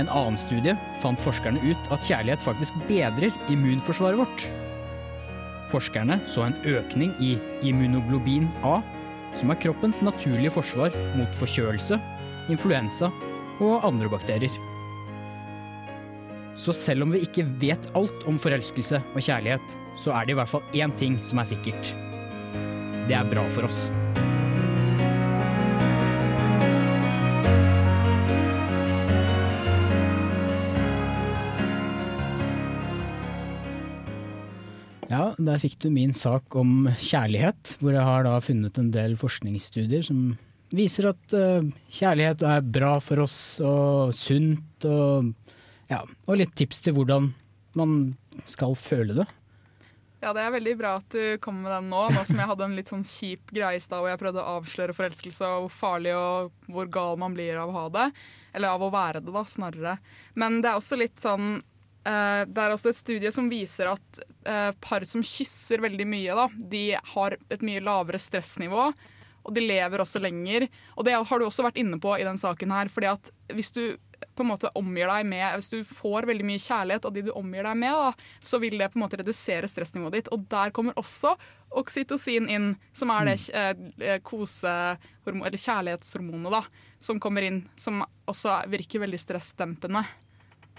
En 0.00 0.08
annen 0.08 0.38
studie 0.40 0.72
fant 1.02 1.20
forskerne 1.20 1.60
ut 1.60 1.92
at 1.92 2.08
kjærlighet 2.08 2.40
faktisk 2.46 2.78
bedrer 2.88 3.36
immunforsvaret 3.52 4.22
vårt. 4.22 4.46
Forskerne 5.70 6.22
så 6.26 6.48
en 6.48 6.56
økning 6.66 7.12
i 7.20 7.34
immunoglobin 7.68 8.48
A, 8.64 8.78
som 9.36 9.52
er 9.52 9.60
kroppens 9.60 10.00
naturlige 10.02 10.56
forsvar 10.56 10.96
mot 11.20 11.36
forkjølelse, 11.36 12.00
influensa 12.50 13.12
og 13.60 13.84
andre 13.84 14.08
bakterier. 14.10 14.69
Så 16.60 16.74
selv 16.76 17.06
om 17.06 17.14
vi 17.14 17.22
ikke 17.24 17.46
vet 17.60 17.86
alt 17.96 18.26
om 18.28 18.36
forelskelse 18.36 18.98
og 19.14 19.22
kjærlighet, 19.24 19.76
så 19.96 20.12
er 20.12 20.26
det 20.26 20.34
i 20.34 20.36
hvert 20.36 20.50
fall 20.52 20.76
én 20.76 20.92
ting 21.00 21.16
som 21.24 21.40
er 21.40 21.48
sikkert. 21.48 21.92
Det 23.08 23.16
er 23.16 23.30
bra 23.30 23.46
for 23.54 23.64
oss. 23.64 23.86
Ja, 35.08 35.32
der 35.40 35.64
fikk 35.64 35.80
du 35.80 35.88
min 35.90 36.12
sak 36.12 36.54
om 36.60 36.90
kjærlighet, 37.00 37.78
hvor 37.80 37.96
jeg 37.96 38.04
har 38.04 38.28
da 38.28 38.36
funnet 38.44 38.76
en 38.78 38.92
del 38.94 39.16
forskningsstudier 39.18 40.04
som 40.06 40.36
viser 40.76 41.08
at 41.10 41.34
eh, 41.34 41.66
kjærlighet 41.90 42.44
er 42.46 42.62
bra 42.62 42.92
for 43.02 43.24
oss 43.24 43.38
og 43.64 44.12
sunt, 44.14 44.86
og, 44.86 45.32
ja, 45.90 46.04
og 46.06 46.38
litt 46.38 46.54
tips 46.58 46.84
til 46.86 46.96
hvordan 46.96 47.32
man 47.78 48.00
skal 48.48 48.76
føle 48.78 49.20
det. 49.20 49.28
Ja, 50.20 50.34
det 50.36 50.42
er 50.44 50.52
veldig 50.52 50.74
bra 50.76 50.90
at 50.98 51.14
du 51.14 51.38
kommer 51.40 51.64
med 51.64 51.72
den 51.72 51.88
nå, 51.88 52.02
nå 52.12 52.22
som 52.28 52.40
jeg 52.42 52.48
hadde 52.50 52.66
en 52.66 52.74
litt 52.76 52.90
sånn 52.92 53.06
kjip 53.08 53.54
greie 53.56 53.78
i 53.78 53.80
stad 53.80 54.02
hvor 54.02 54.10
jeg 54.10 54.20
prøvde 54.20 54.42
å 54.42 54.58
avsløre 54.58 54.96
forelskelse 54.96 55.48
og 55.48 55.64
hvor 55.64 55.72
farlig 55.78 56.12
og 56.12 56.50
hvor 56.68 56.90
gal 56.92 57.16
man 57.20 57.32
blir 57.36 57.56
av 57.56 57.72
å 57.72 57.76
ha 57.78 57.84
det. 57.94 58.06
Eller 58.52 58.74
av 58.74 58.84
å 58.84 58.90
være 58.92 59.22
det, 59.24 59.32
da, 59.32 59.44
snarere. 59.48 59.94
Men 60.36 60.58
det 60.60 60.68
er 60.68 60.80
også 60.80 60.98
litt 61.00 61.22
sånn 61.22 61.54
eh, 61.56 62.42
Det 62.50 62.60
er 62.60 62.74
også 62.74 62.90
et 62.90 62.98
studie 62.98 63.32
som 63.32 63.48
viser 63.48 63.94
at 63.94 64.20
eh, 64.44 64.74
par 64.82 65.06
som 65.08 65.24
kysser 65.24 65.80
veldig 65.80 66.08
mye, 66.10 66.36
da, 66.36 66.46
de 66.74 66.84
har 67.14 67.38
et 67.48 67.64
mye 67.64 67.80
lavere 67.86 68.20
stressnivå. 68.20 68.90
Og 69.40 69.56
de 69.56 69.64
lever 69.64 70.04
også 70.04 70.20
lenger. 70.20 70.68
Og 71.00 71.08
det 71.08 71.16
har 71.16 71.40
du 71.40 71.46
også 71.46 71.64
vært 71.64 71.80
inne 71.80 71.96
på 72.02 72.12
i 72.18 72.28
den 72.28 72.36
saken 72.36 72.76
her. 72.76 72.92
fordi 72.92 73.08
at 73.14 73.32
hvis 73.56 73.72
du 73.72 73.84
på 74.40 74.46
en 74.46 74.50
måte 74.54 74.72
omgir 74.78 75.10
deg 75.10 75.28
med 75.28 75.58
Hvis 75.58 75.70
du 75.72 75.78
får 75.84 76.28
veldig 76.30 76.46
mye 76.48 76.62
kjærlighet 76.64 77.06
av 77.06 77.14
de 77.14 77.26
du 77.28 77.32
omgir 77.36 77.66
deg 77.68 77.80
med, 77.82 77.92
da, 77.92 78.30
så 78.40 78.60
vil 78.62 78.78
det 78.80 78.90
på 78.92 78.98
en 78.98 79.04
måte 79.04 79.20
redusere 79.20 79.68
stressnivået 79.68 80.16
ditt. 80.16 80.32
Og 80.34 80.48
der 80.50 80.72
kommer 80.76 80.96
også 81.00 81.36
oksytocin 81.80 82.48
inn, 82.50 82.72
som 82.96 83.12
er 83.14 83.30
det 83.30 83.36
eh, 83.54 84.16
kosehormon, 84.26 85.44
eller 85.44 85.60
kjærlighetshormonet, 85.60 86.56
da, 86.56 86.64
som 86.98 87.20
kommer 87.22 87.46
inn. 87.46 87.62
Som 87.78 88.02
også 88.30 88.62
virker 88.72 89.04
veldig 89.04 89.20
stressdempende. 89.20 90.04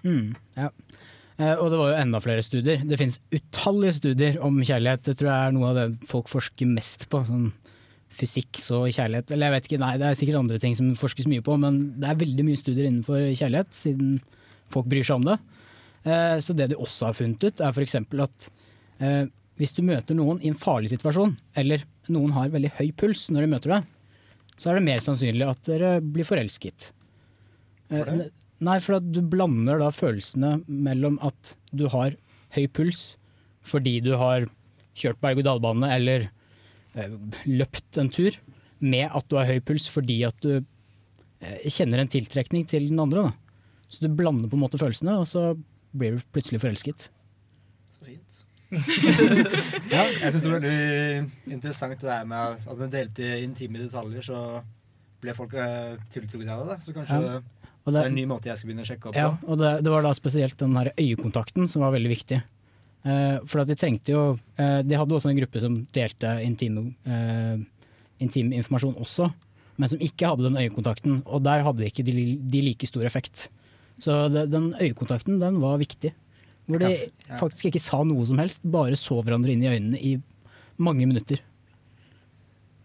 Mm, 0.01 0.33
ja. 0.57 0.71
Eh, 1.37 1.55
og 1.55 1.69
det 1.71 1.79
var 1.79 1.93
jo 1.93 2.01
enda 2.01 2.21
flere 2.23 2.43
studier. 2.45 2.83
Det 2.85 2.99
finnes 2.99 3.21
utallige 3.33 3.99
studier 4.01 4.41
om 4.43 4.59
kjærlighet. 4.61 5.05
Det 5.07 5.17
tror 5.19 5.31
jeg 5.31 5.47
er 5.47 5.55
noe 5.55 5.71
av 5.71 5.79
det 5.79 6.09
folk 6.09 6.31
forsker 6.31 6.69
mest 6.69 7.07
på. 7.11 7.23
Sånn 7.29 7.51
fysikk 8.11 8.59
så 8.59 8.83
kjærlighet. 8.91 9.31
Eller 9.31 9.47
jeg 9.49 9.55
vet 9.55 9.69
ikke, 9.69 9.81
nei, 9.81 9.93
det 10.01 10.07
er 10.09 10.17
sikkert 10.19 10.41
andre 10.41 10.59
ting 10.61 10.75
som 10.77 10.91
forskes 10.99 11.29
mye 11.31 11.43
på, 11.45 11.55
men 11.61 11.81
det 12.01 12.09
er 12.11 12.19
veldig 12.21 12.45
mye 12.47 12.59
studier 12.59 12.87
innenfor 12.89 13.23
kjærlighet, 13.39 13.71
siden 13.77 14.17
folk 14.71 14.89
bryr 14.91 15.07
seg 15.07 15.21
om 15.21 15.29
det. 15.29 15.37
Eh, 16.03 16.37
så 16.43 16.55
det 16.57 16.71
de 16.71 16.79
også 16.81 17.09
har 17.09 17.17
funnet 17.17 17.43
ut, 17.45 17.61
er 17.63 17.75
f.eks. 17.75 17.95
at 18.01 18.49
eh, 19.03 19.23
hvis 19.61 19.75
du 19.77 19.83
møter 19.85 20.17
noen 20.17 20.41
i 20.41 20.49
en 20.51 20.57
farlig 20.57 20.91
situasjon, 20.93 21.35
eller 21.59 21.85
noen 22.11 22.33
har 22.35 22.51
veldig 22.53 22.73
høy 22.79 22.89
puls 22.97 23.27
når 23.31 23.45
de 23.45 23.51
møter 23.55 23.75
deg, 23.75 23.89
så 24.57 24.71
er 24.71 24.77
det 24.79 24.87
mer 24.89 25.01
sannsynlig 25.03 25.47
at 25.47 25.63
dere 25.69 25.95
blir 26.03 26.27
forelsket. 26.27 26.91
Eh, 27.91 27.97
For 28.01 28.11
det? 28.11 28.29
Nei, 28.61 28.75
for 28.77 28.99
at 28.99 29.07
du 29.09 29.23
blander 29.25 29.79
da 29.81 29.87
følelsene 29.89 30.59
mellom 30.69 31.15
at 31.25 31.55
du 31.73 31.87
har 31.89 32.13
høy 32.53 32.67
puls 32.69 33.15
fordi 33.65 33.95
du 34.05 34.11
har 34.21 34.45
kjørt 34.97 35.17
berg-og-dal-bane 35.21 35.89
eller 35.95 36.27
løpt 36.95 37.97
en 38.01 38.09
tur, 38.11 38.35
med 38.81 39.09
at 39.13 39.27
du 39.29 39.37
har 39.37 39.45
høy 39.49 39.59
puls 39.63 39.85
fordi 39.91 40.19
at 40.27 40.37
du 40.43 40.57
eh, 40.59 41.69
kjenner 41.69 42.01
en 42.01 42.09
tiltrekning 42.11 42.65
til 42.69 42.89
den 42.89 42.99
andre. 42.99 43.29
Da. 43.29 43.31
Så 43.91 44.05
du 44.05 44.15
blander 44.15 44.49
på 44.49 44.57
en 44.57 44.63
måte 44.63 44.79
følelsene, 44.81 45.19
og 45.21 45.27
så 45.29 45.51
blir 45.93 46.17
du 46.17 46.25
plutselig 46.33 46.61
forelsket. 46.63 47.09
Så 47.99 48.07
ja, 49.91 50.03
jeg 50.07 50.31
syns 50.31 50.43
det 50.45 50.51
var 50.51 50.61
veldig 50.63 51.51
interessant 51.51 51.97
det 51.99 52.07
der 52.07 52.27
med 52.29 52.61
at 52.71 52.77
man 52.79 52.93
delte 52.93 53.31
intime 53.43 53.81
detaljer, 53.83 54.23
så 54.23 54.37
ble 55.21 55.33
folk 55.37 55.51
uh, 55.59 55.97
tiltrukket 56.13 56.47
av 56.49 56.63
det. 56.63 56.69
da. 56.71 56.77
Så 56.85 56.95
kanskje 56.95 57.19
Ja. 57.19 57.41
Og 57.81 57.89
det, 57.91 57.97
det- 57.97 58.01
er 58.05 58.09
en 58.11 58.15
ny 58.15 58.23
måte 58.29 58.45
jeg 58.47 58.57
skal 58.59 58.69
begynne 58.69 58.83
å 58.85 58.87
sjekke 58.91 59.09
opp 59.09 59.15
Ja, 59.17 59.29
på. 59.41 59.47
og 59.51 59.57
det, 59.57 59.69
det 59.83 59.89
var 59.91 60.03
da 60.05 60.11
spesielt 60.13 60.55
den 60.61 60.75
her 60.77 60.91
øyekontakten 60.95 61.67
som 61.67 61.81
var 61.81 61.91
veldig 61.95 62.11
viktig. 62.13 62.37
Eh, 63.01 63.37
for 63.49 63.63
at 63.63 63.69
de 63.69 63.73
trengte 63.73 64.13
jo 64.13 64.35
eh, 64.61 64.81
De 64.85 64.93
hadde 64.93 65.15
også 65.15 65.31
en 65.31 65.39
gruppe 65.39 65.61
som 65.63 65.73
delte 65.95 66.35
intim, 66.45 66.75
eh, 67.09 67.55
intim 68.21 68.51
informasjon 68.53 68.99
også, 69.01 69.31
men 69.81 69.89
som 69.89 70.03
ikke 70.05 70.29
hadde 70.29 70.45
den 70.45 70.59
øyekontakten. 70.61 71.21
Og 71.25 71.41
der 71.45 71.65
hadde 71.65 71.87
ikke 71.87 72.05
de, 72.05 72.13
de 72.37 72.65
like 72.67 72.89
stor 72.89 73.07
effekt. 73.09 73.47
Så 74.01 74.25
den 74.29 74.73
øyekontakten, 74.77 75.39
den 75.41 75.61
var 75.61 75.81
viktig. 75.81 76.13
Hvor 76.69 76.81
de 76.81 76.91
faktisk 77.39 77.71
ikke 77.71 77.81
sa 77.81 78.03
noe 78.05 78.25
som 78.29 78.39
helst, 78.41 78.61
bare 78.63 78.97
så 78.99 79.17
hverandre 79.21 79.53
inn 79.53 79.65
i 79.65 79.71
øynene 79.71 79.97
i 79.99 80.11
mange 80.81 81.07
minutter. 81.09 81.41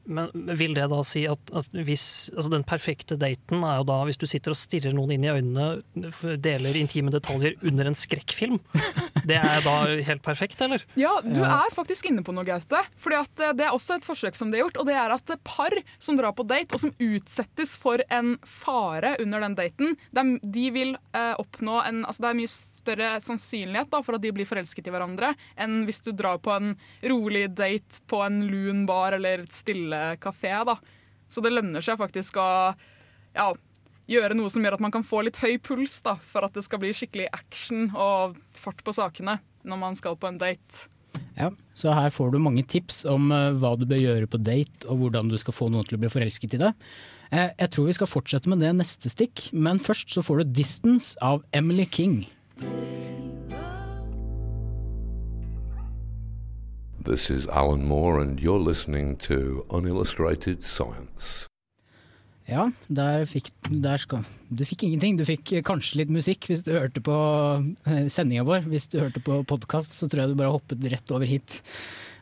Men 0.06 0.30
vil 0.32 0.74
det 0.76 0.86
da 0.92 1.00
si 1.06 1.24
at, 1.26 1.50
at 1.50 1.72
hvis 1.74 2.30
altså 2.30 2.50
Den 2.52 2.64
perfekte 2.66 3.16
daten 3.18 3.64
er 3.66 3.80
jo 3.80 3.86
da 3.88 3.96
hvis 4.06 4.20
du 4.20 4.26
sitter 4.30 4.54
og 4.54 4.60
stirrer 4.60 4.94
noen 4.94 5.16
inn 5.16 5.26
i 5.26 5.32
øynene, 5.32 6.36
deler 6.42 6.78
intime 6.78 7.10
detaljer 7.14 7.58
under 7.66 7.90
en 7.90 7.98
skrekkfilm. 7.98 8.60
Det 9.26 9.36
er 9.42 9.62
da 9.64 9.72
helt 10.06 10.22
perfekt, 10.22 10.60
eller? 10.62 10.84
Ja, 10.94 11.16
du 11.24 11.40
Ja. 11.42 11.64
er 11.66 11.74
faktisk 11.74 12.06
inne 12.06 12.22
på 12.22 12.32
noe, 12.34 12.44
Gaute. 12.46 12.78
Fordi 12.96 13.16
eh, 13.16 13.52
Det 13.58 13.64
er 13.66 13.74
også 13.74 13.96
et 13.96 14.04
forsøk 14.06 14.36
som 14.38 14.50
de 14.52 14.58
har 14.60 14.66
gjort. 14.68 14.76
og 14.78 14.86
det 14.86 14.94
er 14.94 15.10
at 15.10 15.32
Par 15.44 15.74
som 15.98 16.16
drar 16.16 16.32
på 16.32 16.46
date, 16.46 16.72
og 16.74 16.80
som 16.80 16.92
utsettes 17.02 17.76
for 17.76 17.98
en 18.10 18.36
fare 18.44 19.16
under 19.20 19.40
den 19.40 19.54
daten, 19.58 19.96
de, 20.14 20.38
de 20.42 20.70
vil 20.70 20.96
eh, 21.12 21.34
oppnå 21.38 21.80
en 21.88 22.04
altså 22.04 22.22
Det 22.22 22.30
er 22.30 22.40
mye 22.40 22.52
større 22.54 23.10
sannsynlighet 23.20 23.90
da, 23.90 24.02
for 24.02 24.14
at 24.14 24.22
de 24.22 24.30
blir 24.32 24.46
forelsket 24.46 24.86
i 24.86 24.90
hverandre, 24.94 25.34
enn 25.58 25.84
hvis 25.86 26.02
du 26.06 26.12
drar 26.12 26.38
på 26.38 26.54
en 26.54 26.76
rolig 27.02 27.48
date 27.54 28.00
på 28.06 28.22
en 28.24 28.40
lun 28.46 28.86
bar 28.86 29.12
eller 29.12 29.42
et 29.42 29.52
stille 29.52 30.16
kafé. 30.22 30.64
da. 30.64 30.76
Så 31.28 31.42
det 31.42 31.50
lønner 31.52 31.82
seg 31.82 31.98
faktisk 31.98 32.36
å 32.38 32.74
ja, 33.36 33.50
gjøre 34.10 34.36
noe 34.38 34.50
som 34.52 34.64
gjør 34.64 34.78
at 34.78 34.84
man 34.84 34.94
kan 34.94 35.06
få 35.06 35.22
litt 35.26 35.40
høy 35.42 35.56
puls, 35.62 35.98
da, 36.06 36.16
for 36.30 36.46
at 36.46 36.54
det 36.56 36.64
skal 36.66 36.82
bli 36.82 36.92
skikkelig 36.94 37.30
action 37.34 37.90
og 37.94 38.38
fart 38.58 38.84
på 38.86 38.94
sakene 38.96 39.40
når 39.66 39.80
man 39.80 39.98
skal 39.98 40.18
på 40.18 40.30
en 40.30 40.38
date. 40.38 40.86
Ja, 41.36 41.50
så 41.76 41.92
her 41.92 42.12
får 42.12 42.32
du 42.32 42.38
mange 42.40 42.64
tips 42.64 43.02
om 43.08 43.28
eh, 43.34 43.52
hva 43.60 43.74
du 43.76 43.84
bør 43.88 44.00
gjøre 44.00 44.28
på 44.30 44.40
date, 44.40 44.86
og 44.88 45.02
hvordan 45.02 45.28
du 45.28 45.36
skal 45.40 45.56
få 45.56 45.68
noen 45.72 45.84
til 45.84 45.98
å 45.98 46.00
bli 46.00 46.12
forelsket 46.12 46.56
i 46.56 46.62
deg. 46.62 46.86
Eh, 47.30 47.50
jeg 47.50 47.72
tror 47.72 47.88
vi 47.90 47.96
skal 47.98 48.08
fortsette 48.08 48.52
med 48.52 48.62
det 48.64 48.72
neste 48.78 49.12
stikk, 49.12 49.48
men 49.52 49.82
først 49.82 50.14
så 50.14 50.24
får 50.24 50.40
du 50.40 50.44
'Distance' 50.60 51.16
av 51.20 51.44
Emily 51.52 51.84
King. 51.84 52.26
This 57.04 57.30
is 57.30 57.46
Alan 57.46 57.86
Moore, 57.86 58.20
and 58.20 58.40
you're 58.40 58.58
listening 58.58 59.16
to 59.28 59.64
Unillustrated 59.70 60.64
Science. 60.64 61.46
Ja, 62.46 62.68
der 62.86 63.24
fikk, 63.26 63.48
der 63.66 63.98
skal, 63.98 64.22
du 64.54 64.62
fikk 64.68 64.84
ingenting. 64.86 65.16
Du 65.18 65.24
fikk 65.26 65.50
kanskje 65.66 65.98
litt 66.04 66.12
musikk 66.14 66.46
hvis 66.46 66.62
du 66.62 66.70
hørte 66.76 67.02
på 67.02 67.16
eh, 67.90 68.04
sendinga 68.12 68.44
vår. 68.46 68.68
Hvis 68.70 68.86
du 68.92 69.00
hørte 69.00 69.22
på 69.24 69.40
podkast, 69.50 69.96
så 69.98 70.06
tror 70.06 70.22
jeg 70.22 70.30
du 70.34 70.38
bare 70.38 70.52
hoppet 70.54 70.86
rett 70.92 71.10
over 71.10 71.26
hit. 71.26 71.58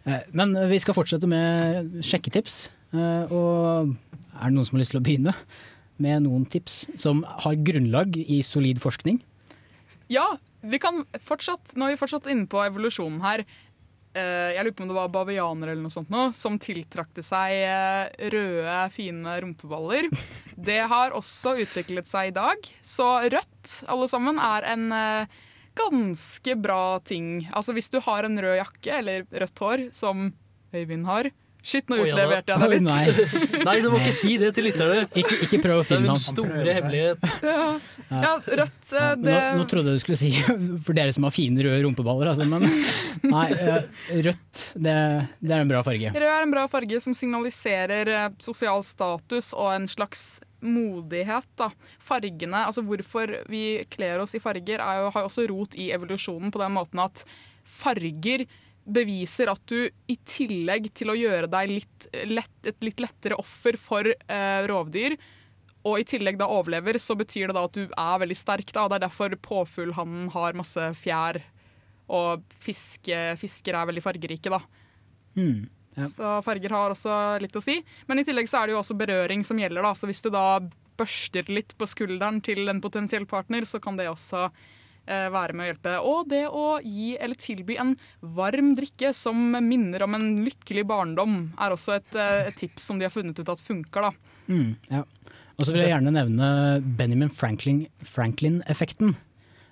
Eh, 0.09 0.23
Men 0.33 0.57
vi 0.71 0.81
skal 0.81 0.97
fortsette 0.97 1.29
med 1.29 2.01
sjekketips. 2.01 2.57
Eh, 2.97 3.29
Og 3.29 3.93
er 3.93 4.49
det 4.49 4.55
noen 4.57 4.65
som 4.65 4.79
har 4.79 4.85
lyst 4.87 4.95
til 4.97 5.03
å 5.03 5.05
begynne 5.05 5.37
med 6.01 6.25
noen 6.25 6.49
tips 6.51 6.87
som 6.99 7.21
har 7.45 7.61
grunnlag 7.61 8.17
i 8.25 8.41
solid 8.43 8.81
forskning? 8.83 9.21
Ja, 10.09 10.25
vi 10.65 10.81
kan 10.81 11.05
fortsatt, 11.29 11.77
nå 11.77 11.85
er 11.87 11.95
vi 11.95 12.01
fortsatt 12.01 12.27
inne 12.33 12.49
på 12.51 12.65
evolusjonen 12.65 13.21
her. 13.25 13.45
Eh, 14.14 14.50
Jeg 14.55 14.62
lurer 14.64 14.74
på 14.79 14.85
om 14.85 14.90
det 14.92 14.96
var 14.96 15.11
bavianer 15.14 15.72
eller 15.72 15.83
noe 15.83 15.92
sånt 15.94 16.12
nå, 16.12 16.29
som 16.38 16.59
tiltrakte 16.62 17.22
seg 17.27 17.55
eh, 17.66 18.29
røde, 18.35 18.77
fine 18.94 19.38
rumpeballer. 19.42 20.07
Det 20.68 20.79
har 20.90 21.16
også 21.18 21.57
utviklet 21.64 22.07
seg 22.07 22.31
i 22.31 22.37
dag. 22.37 22.68
Så 22.79 23.09
rødt, 23.27 23.81
alle 23.90 24.07
sammen, 24.11 24.38
er 24.38 24.68
en 24.70 24.87
eh, 24.94 25.35
ganske 25.74 26.55
bra 26.62 27.00
ting. 27.03 27.48
Altså 27.50 27.74
hvis 27.74 27.90
du 27.90 27.98
har 28.07 28.22
en 28.29 28.38
rød 28.38 28.61
jakke 28.61 29.00
eller 29.00 29.27
rødt 29.35 29.64
hår, 29.66 29.88
som 29.96 30.29
Øyvind 30.74 31.07
har 31.07 31.29
Shit, 31.64 31.87
nå 31.88 31.96
utleverte 32.05 32.53
jeg 32.53 32.61
deg 32.61 32.72
litt. 32.74 32.85
Nei. 32.85 33.62
Nei, 33.64 33.74
du 33.81 33.88
må 33.88 33.98
ikke 34.03 34.12
si 34.12 34.35
det 34.40 34.50
til 34.57 34.66
lytterne. 34.68 35.07
Ikke, 35.16 35.38
ikke 35.46 35.61
prøv 35.64 35.81
å 35.81 35.85
finne 35.88 36.05
Det 36.05 36.11
er 36.11 36.12
ham. 36.12 36.18
min 36.20 36.24
store 36.29 36.74
hemmelighet. 36.77 37.29
Ja, 37.48 37.64
ja 38.27 38.33
rødt 38.61 38.92
eh, 38.92 39.11
det 39.24 39.33
nå, 39.33 39.62
nå 39.62 39.66
trodde 39.70 39.94
jeg 39.94 40.00
du 40.00 40.05
skulle 40.05 40.20
si 40.20 40.33
for 40.85 40.96
dere 40.98 41.14
som 41.16 41.24
har 41.24 41.33
fine 41.35 41.64
røde 41.64 41.81
rumpeballer, 41.87 42.35
altså, 42.35 42.44
men 42.50 42.68
nei. 43.35 43.46
eh, 43.57 43.88
Rødt, 44.29 44.64
det, 44.77 44.96
det 45.40 45.57
er 45.57 45.64
en 45.64 45.72
bra 45.72 45.81
farge. 45.87 46.12
Rød 46.14 46.29
er 46.35 46.44
en 46.44 46.53
bra 46.53 46.66
farge 46.72 47.00
som 47.07 47.16
signaliserer 47.16 48.12
eh, 48.12 48.27
sosial 48.44 48.85
status 48.85 49.55
og 49.57 49.72
en 49.79 49.88
slags 49.88 50.27
modighet. 50.64 51.48
Da. 51.61 51.70
Fargene, 52.05 52.66
altså 52.68 52.85
Hvorfor 52.85 53.33
vi 53.53 53.64
kler 53.92 54.20
oss 54.22 54.37
i 54.37 54.42
farger, 54.44 54.81
er 54.85 55.00
jo, 55.03 55.11
har 55.16 55.24
jo 55.24 55.31
også 55.33 55.48
rot 55.50 55.77
i 55.81 55.88
evolusjonen 55.96 56.53
på 56.53 56.61
den 56.62 56.77
måten 56.77 57.00
at 57.05 57.24
farger 57.64 58.44
beviser 58.85 59.49
at 59.53 59.62
du 59.70 59.88
i 60.11 60.16
tillegg 60.29 60.90
til 60.97 61.12
å 61.12 61.16
gjøre 61.16 61.49
deg 61.51 61.70
litt 61.70 62.09
lett, 62.29 62.57
et 62.68 62.85
litt 62.85 63.01
lettere 63.01 63.38
offer 63.40 63.79
for 63.81 64.11
eh, 64.11 64.61
rovdyr, 64.68 65.16
og 65.85 66.01
i 66.01 66.07
tillegg 66.09 66.38
da 66.40 66.49
overlever, 66.49 66.97
så 67.01 67.16
betyr 67.16 67.51
det 67.51 67.57
da 67.57 67.64
at 67.68 67.77
du 67.77 67.83
er 67.85 68.20
veldig 68.23 68.37
sterk. 68.38 68.70
Da. 68.73 68.87
Det 68.88 68.97
er 68.97 69.05
derfor 69.05 69.35
påfuglhannen 69.44 70.31
har 70.33 70.57
masse 70.57 70.87
fjær, 70.97 71.42
og 72.09 72.44
fiske, 72.61 73.18
fisker 73.40 73.77
er 73.77 73.90
veldig 73.90 74.05
fargerike. 74.05 74.53
da. 74.53 74.62
Mm, 75.37 75.66
ja. 75.99 76.09
Så 76.09 76.38
farger 76.47 76.73
har 76.73 76.94
også 76.94 77.18
litt 77.44 77.57
å 77.57 77.64
si. 77.64 77.77
Men 78.09 78.20
i 78.20 78.25
tillegg 78.25 78.49
så 78.49 78.62
er 78.62 78.68
det 78.68 78.77
jo 78.77 78.81
også 78.81 78.97
berøring 78.97 79.44
som 79.44 79.61
gjelder. 79.61 79.85
da. 79.85 79.92
Så 79.92 80.09
hvis 80.09 80.25
du 80.25 80.31
da 80.33 80.47
børster 80.97 81.53
litt 81.53 81.77
på 81.77 81.88
skulderen 81.90 82.40
til 82.44 82.68
en 82.70 82.81
potensiell 82.81 83.29
partner, 83.29 83.68
så 83.68 83.81
kan 83.83 84.01
det 84.01 84.09
også 84.09 84.47
eh, 84.49 84.73
være 85.07 85.55
med 85.55 85.64
å 85.64 85.69
hjelpe. 85.73 85.95
Og 86.11 86.29
det 86.31 86.45
å 86.49 86.79
gi 86.83 87.14
eller 87.21 87.38
tilby 87.40 87.77
en 87.81 87.95
varm 88.35 88.73
drikke 88.79 89.12
som 89.17 89.37
minner 89.64 90.03
om 90.07 90.17
en 90.17 90.31
lykkelig 90.45 90.87
barndom, 90.88 91.53
er 91.61 91.75
også 91.75 91.99
et, 91.99 92.14
eh, 92.17 92.49
et 92.49 92.57
tips 92.57 92.88
som 92.90 92.99
de 92.99 93.07
har 93.09 93.14
funnet 93.14 93.38
ut 93.38 93.49
at 93.49 93.61
funker. 93.61 94.09
da. 94.09 94.11
Mm, 94.49 94.77
ja. 94.90 95.05
Og 95.55 95.67
så 95.67 95.73
vil 95.73 95.85
jeg 95.85 95.93
gjerne 95.93 96.12
nevne 96.12 96.49
Benjamin 96.97 97.31
Franklin- 97.31 97.88
Franklin-effekten. 98.03 99.14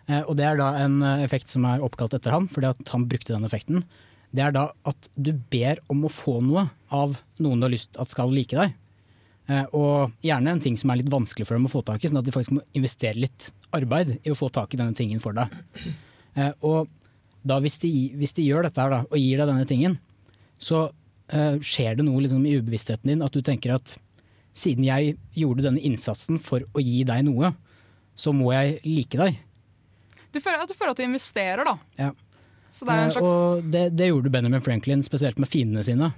Eh, 0.09 0.23
og 0.23 0.37
det 0.37 0.47
er 0.47 0.57
da 0.57 0.73
en 0.83 1.03
eh, 1.03 1.25
effekt 1.25 1.51
som 1.51 1.65
er 1.65 1.83
oppkalt 1.83 2.15
etter 2.15 2.35
han, 2.35 2.49
fordi 2.51 2.71
at 2.71 2.89
han 2.95 3.07
brukte 3.11 3.35
den 3.35 3.47
effekten. 3.47 3.85
Det 4.33 4.45
er 4.47 4.55
da 4.55 4.69
at 4.89 5.09
du 5.21 5.33
ber 5.33 5.79
om 5.93 6.07
å 6.07 6.13
få 6.13 6.41
noe 6.43 6.71
av 6.91 7.19
noen 7.43 7.61
du 7.61 7.67
har 7.67 7.75
lyst 7.75 7.99
at 8.01 8.09
skal 8.09 8.33
like 8.33 8.57
deg. 8.57 8.75
Eh, 9.53 9.67
og 9.77 10.15
gjerne 10.25 10.55
en 10.55 10.63
ting 10.63 10.79
som 10.81 10.93
er 10.93 11.01
litt 11.01 11.13
vanskelig 11.13 11.47
for 11.49 11.59
dem 11.59 11.67
å 11.69 11.73
få 11.73 11.83
tak 11.87 12.03
i, 12.03 12.09
sånn 12.11 12.21
at 12.21 12.29
de 12.29 12.35
faktisk 12.35 12.57
må 12.57 12.63
investere 12.79 13.21
litt 13.21 13.51
arbeid 13.75 14.15
i 14.23 14.33
å 14.33 14.39
få 14.39 14.49
tak 14.55 14.73
i 14.73 14.81
denne 14.81 14.97
tingen 14.97 15.21
for 15.23 15.37
deg. 15.37 15.53
Eh, 16.33 16.53
og 16.65 16.89
da 17.45 17.59
hvis 17.61 17.75
de, 17.83 17.91
hvis 18.17 18.37
de 18.39 18.47
gjør 18.47 18.65
dette 18.69 18.81
her 18.81 18.93
da, 18.93 19.03
og 19.05 19.19
gir 19.19 19.41
deg 19.41 19.51
denne 19.51 19.67
tingen, 19.69 19.99
så 20.63 20.87
eh, 21.35 21.59
skjer 21.61 21.99
det 21.99 22.07
noe 22.07 22.23
liksom 22.25 22.47
i 22.47 22.55
ubevisstheten 22.57 23.13
din 23.13 23.25
at 23.27 23.35
du 23.35 23.43
tenker 23.45 23.75
at 23.77 23.97
siden 24.57 24.87
jeg 24.87 25.17
gjorde 25.37 25.67
denne 25.67 25.83
innsatsen 25.83 26.39
for 26.41 26.65
å 26.73 26.81
gi 26.81 27.03
deg 27.09 27.27
noe, 27.27 27.53
så 28.15 28.33
må 28.37 28.53
jeg 28.55 28.79
like 28.85 29.19
deg. 29.19 29.41
Du 30.33 30.41
føler, 30.41 30.63
at 30.63 30.71
du 30.71 30.77
føler 30.77 30.95
at 30.95 31.01
du 31.01 31.05
investerer, 31.05 31.65
da. 31.69 31.77
Ja. 31.99 32.11
Så 32.73 32.89
det 32.89 32.95
er 32.95 33.05
en 33.05 33.13
slags 33.13 33.29
Og 33.29 33.71
det, 33.73 33.87
det 33.99 34.09
gjorde 34.09 34.33
Benjamin 34.33 34.65
Franklin, 34.65 35.05
spesielt 35.05 35.41
med 35.41 35.51
fiendene 35.53 35.85
sine, 35.85 36.15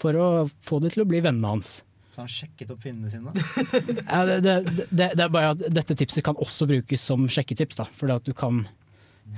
for 0.00 0.16
å 0.20 0.30
få 0.64 0.80
de 0.84 0.92
til 0.92 1.04
å 1.04 1.08
bli 1.08 1.22
vennene 1.24 1.56
hans. 1.56 1.78
Så 2.16 2.22
han 2.22 2.30
sjekket 2.32 2.70
opp 2.72 2.80
finnene 2.80 3.10
sine? 3.12 3.32
Ja, 4.08 4.22
det, 4.24 4.36
det, 4.40 4.52
det, 4.88 5.08
det 5.18 5.24
er 5.26 5.32
bare 5.34 5.50
at 5.52 5.64
dette 5.68 5.92
tipset 6.00 6.24
kan 6.24 6.38
også 6.40 6.64
brukes 6.70 7.02
som 7.04 7.26
sjekketips, 7.28 7.76
For 7.76 7.90
fordi 8.00 8.14
at 8.14 8.24
du 8.24 8.32
kan 8.32 8.62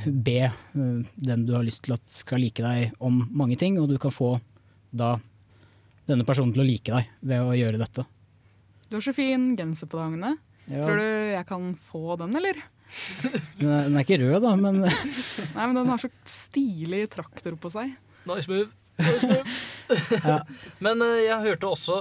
be 0.06 0.36
eh, 0.46 1.00
den 1.18 1.42
du 1.48 1.56
har 1.56 1.64
lyst 1.66 1.82
til 1.88 1.96
at 1.96 2.04
skal 2.12 2.38
like 2.38 2.62
deg 2.62 2.92
om 3.02 3.24
mange 3.34 3.56
ting, 3.58 3.80
og 3.82 3.88
du 3.90 3.96
kan 3.98 4.14
få 4.14 4.36
da 4.94 5.16
denne 6.06 6.22
personen 6.28 6.54
til 6.54 6.62
å 6.62 6.66
like 6.68 6.92
deg 6.94 7.08
ved 7.26 7.48
å 7.48 7.56
gjøre 7.58 7.80
dette. 7.82 8.04
Du 8.86 8.94
har 8.94 9.02
så 9.08 9.16
fin 9.16 9.48
genser 9.58 9.90
på 9.90 9.98
deg, 9.98 10.12
Agne. 10.14 10.30
Ja. 10.68 10.84
Tror 10.84 11.02
du 11.02 11.08
jeg 11.08 11.46
kan 11.48 11.72
få 11.88 12.14
den, 12.20 12.36
eller? 12.38 12.60
Den 13.58 13.72
er, 13.74 13.88
den 13.88 13.96
er 13.98 14.04
ikke 14.06 14.20
rød, 14.22 14.38
da, 14.46 14.52
men 14.56 14.78
Nei, 15.56 15.64
men 15.66 15.74
den 15.76 15.90
har 15.90 15.98
så 16.00 16.08
stilig 16.30 17.02
traktor 17.10 17.58
på 17.58 17.72
seg. 17.74 17.90
Nice 18.30 18.46
move. 18.48 18.70
Nice 19.02 19.26
move. 19.28 20.38
Men 20.86 21.02
eh, 21.04 21.24
jeg 21.26 21.42
hørte 21.42 21.72
også 21.74 21.98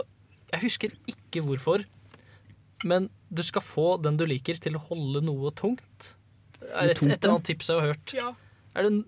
Jeg 0.53 0.63
husker 0.63 0.93
ikke 1.11 1.43
hvorfor, 1.43 1.83
men 2.87 3.09
du 3.29 3.43
skal 3.43 3.63
få 3.65 3.87
den 3.99 4.17
du 4.19 4.25
liker 4.29 4.59
til 4.61 4.77
å 4.77 4.83
holde 4.89 5.23
noe 5.25 5.51
tungt. 5.57 6.13
Er 6.61 6.93
et, 6.93 7.01
et 7.01 7.03
eller 7.03 7.35
annet 7.35 7.47
tips 7.49 7.71
jeg 7.71 7.81
har 7.81 7.91
hørt. 7.91 8.15
Ja. 8.15 8.31
Er, 8.77 8.87
det, 8.87 9.03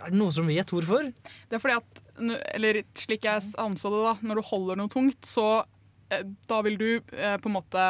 er 0.00 0.12
det 0.12 0.18
noen 0.18 0.34
som 0.34 0.50
vet 0.50 0.74
hvorfor? 0.74 1.10
Det 1.12 1.58
er 1.58 1.62
fordi 1.62 1.78
at, 1.78 2.04
eller 2.56 2.82
slik 2.98 3.26
jeg 3.28 3.52
anså 3.62 3.92
det 3.94 4.04
da, 4.06 4.14
når 4.26 4.40
du 4.40 4.48
holder 4.50 4.80
noe 4.80 4.92
tungt, 4.92 5.22
så 5.28 5.48
eh, 6.10 6.24
da 6.50 6.62
vil 6.66 6.78
du 6.80 6.88
eh, 6.98 7.36
på 7.40 7.50
en 7.50 7.56
måte 7.56 7.86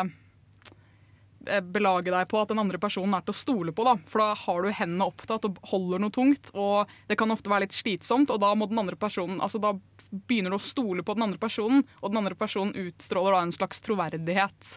eh, 1.46 1.62
belage 1.64 2.12
deg 2.12 2.28
på 2.30 2.42
at 2.42 2.52
den 2.52 2.60
andre 2.62 2.80
personen 2.82 3.16
er 3.16 3.24
til 3.24 3.34
å 3.34 3.40
stole 3.40 3.74
på. 3.76 3.86
da. 3.88 3.96
For 4.10 4.22
da 4.22 4.36
har 4.42 4.66
du 4.66 4.74
hendene 4.82 5.08
opptatt 5.08 5.48
og 5.48 5.62
holder 5.72 6.04
noe 6.04 6.14
tungt, 6.14 6.52
og 6.52 6.90
det 7.08 7.18
kan 7.20 7.32
ofte 7.32 7.52
være 7.52 7.68
litt 7.68 7.78
slitsomt, 7.78 8.34
og 8.34 8.42
da 8.44 8.52
må 8.52 8.68
den 8.68 8.84
andre 8.84 9.00
personen, 9.00 9.40
altså 9.40 9.62
da 9.62 9.78
begynner 10.10 10.54
du 10.54 10.58
å 10.58 10.62
stole 10.62 11.04
på 11.06 11.14
den 11.16 11.26
andre 11.26 11.40
personen, 11.40 11.84
og 12.00 12.12
den 12.12 12.20
andre 12.22 12.38
personen 12.38 12.74
utstråler 12.88 13.36
da 13.36 13.42
en 13.46 13.54
slags 13.54 13.82
troverdighet. 13.86 14.76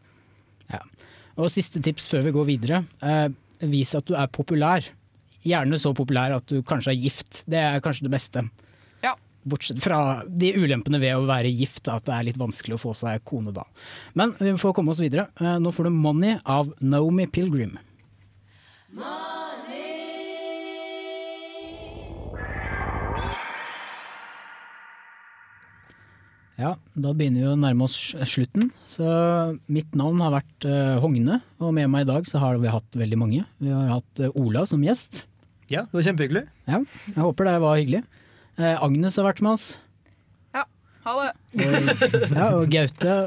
Ja. 0.71 0.81
Og 1.39 1.49
siste 1.53 1.81
tips 1.83 2.07
før 2.11 2.27
vi 2.27 2.35
går 2.35 2.49
videre. 2.49 2.83
Eh, 3.01 3.29
vis 3.69 3.93
at 3.97 4.07
du 4.09 4.17
er 4.17 4.29
populær. 4.31 4.85
Gjerne 5.43 5.79
så 5.81 5.93
populær 5.97 6.37
at 6.37 6.47
du 6.47 6.61
kanskje 6.65 6.93
er 6.93 7.01
gift. 7.01 7.41
Det 7.49 7.59
er 7.59 7.81
kanskje 7.83 8.07
det 8.07 8.13
beste. 8.13 8.45
Ja. 9.03 9.15
Bortsett 9.49 9.81
fra 9.83 10.21
de 10.27 10.53
ulempene 10.55 11.01
ved 11.03 11.17
å 11.17 11.25
være 11.27 11.51
gift, 11.51 11.87
at 11.91 12.05
det 12.07 12.15
er 12.15 12.27
litt 12.29 12.39
vanskelig 12.39 12.77
å 12.77 12.83
få 12.85 12.93
seg 12.97 13.25
kone 13.27 13.55
da. 13.55 13.65
Men 14.19 14.35
vi 14.39 14.53
får 14.61 14.77
komme 14.77 14.93
oss 14.93 15.01
videre. 15.03 15.27
Eh, 15.41 15.57
nå 15.59 15.73
får 15.73 15.89
du 15.89 15.95
'Money' 15.95 16.39
av 16.45 16.73
Naomi 16.79 17.27
Pilgrim. 17.27 17.79
Ja, 26.59 26.75
da 26.93 27.11
begynner 27.17 27.41
vi 27.41 27.49
å 27.49 27.57
nærme 27.57 27.87
oss 27.87 27.95
slutten. 28.29 28.67
Så 28.89 29.03
mitt 29.73 29.95
navn 29.97 30.21
har 30.21 30.35
vært 30.35 30.67
eh, 30.69 30.99
Hogne, 31.01 31.39
og 31.57 31.73
med 31.73 31.89
meg 31.89 32.05
i 32.05 32.09
dag 32.11 32.27
så 32.29 32.41
har 32.43 32.59
vi 32.61 32.69
hatt 32.69 32.97
veldig 32.99 33.17
mange. 33.17 33.41
Vi 33.57 33.71
har 33.73 33.89
hatt 33.95 34.21
eh, 34.21 34.33
Ola 34.37 34.61
som 34.69 34.83
gjest. 34.85 35.23
Ja, 35.71 35.87
det 35.89 35.97
var 35.97 36.05
kjempehyggelig. 36.05 36.43
Ja, 36.69 36.83
jeg 37.09 37.17
håper 37.17 37.49
det 37.49 37.55
var 37.63 37.79
hyggelig. 37.79 38.03
Eh, 38.61 38.75
Agnes 38.85 39.17
har 39.17 39.25
vært 39.31 39.41
med 39.41 39.55
oss. 39.55 39.67
Ja, 40.53 40.67
Ha 41.07 41.15
det! 41.23 41.31
Og, 41.57 42.37
ja, 42.37 42.47
og 42.59 42.67
Gaute. 42.71 43.17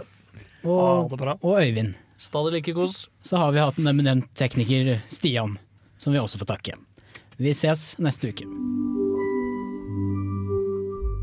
Og, 0.67 1.17
og 1.43 1.53
Øyvind. 1.59 1.97
Stadig 2.23 2.55
like 2.55 2.73
kos. 2.79 3.09
Så 3.27 3.43
har 3.43 3.51
vi 3.53 3.61
hatt 3.61 3.83
en 3.83 3.91
eminent 3.91 4.31
tekniker, 4.39 5.01
Stian, 5.11 5.59
som 5.99 6.15
vi 6.15 6.23
også 6.23 6.39
får 6.41 6.55
takke. 6.55 6.79
Vi 7.43 7.53
ses 7.53 7.97
neste 8.01 8.31
uke. 8.33 8.47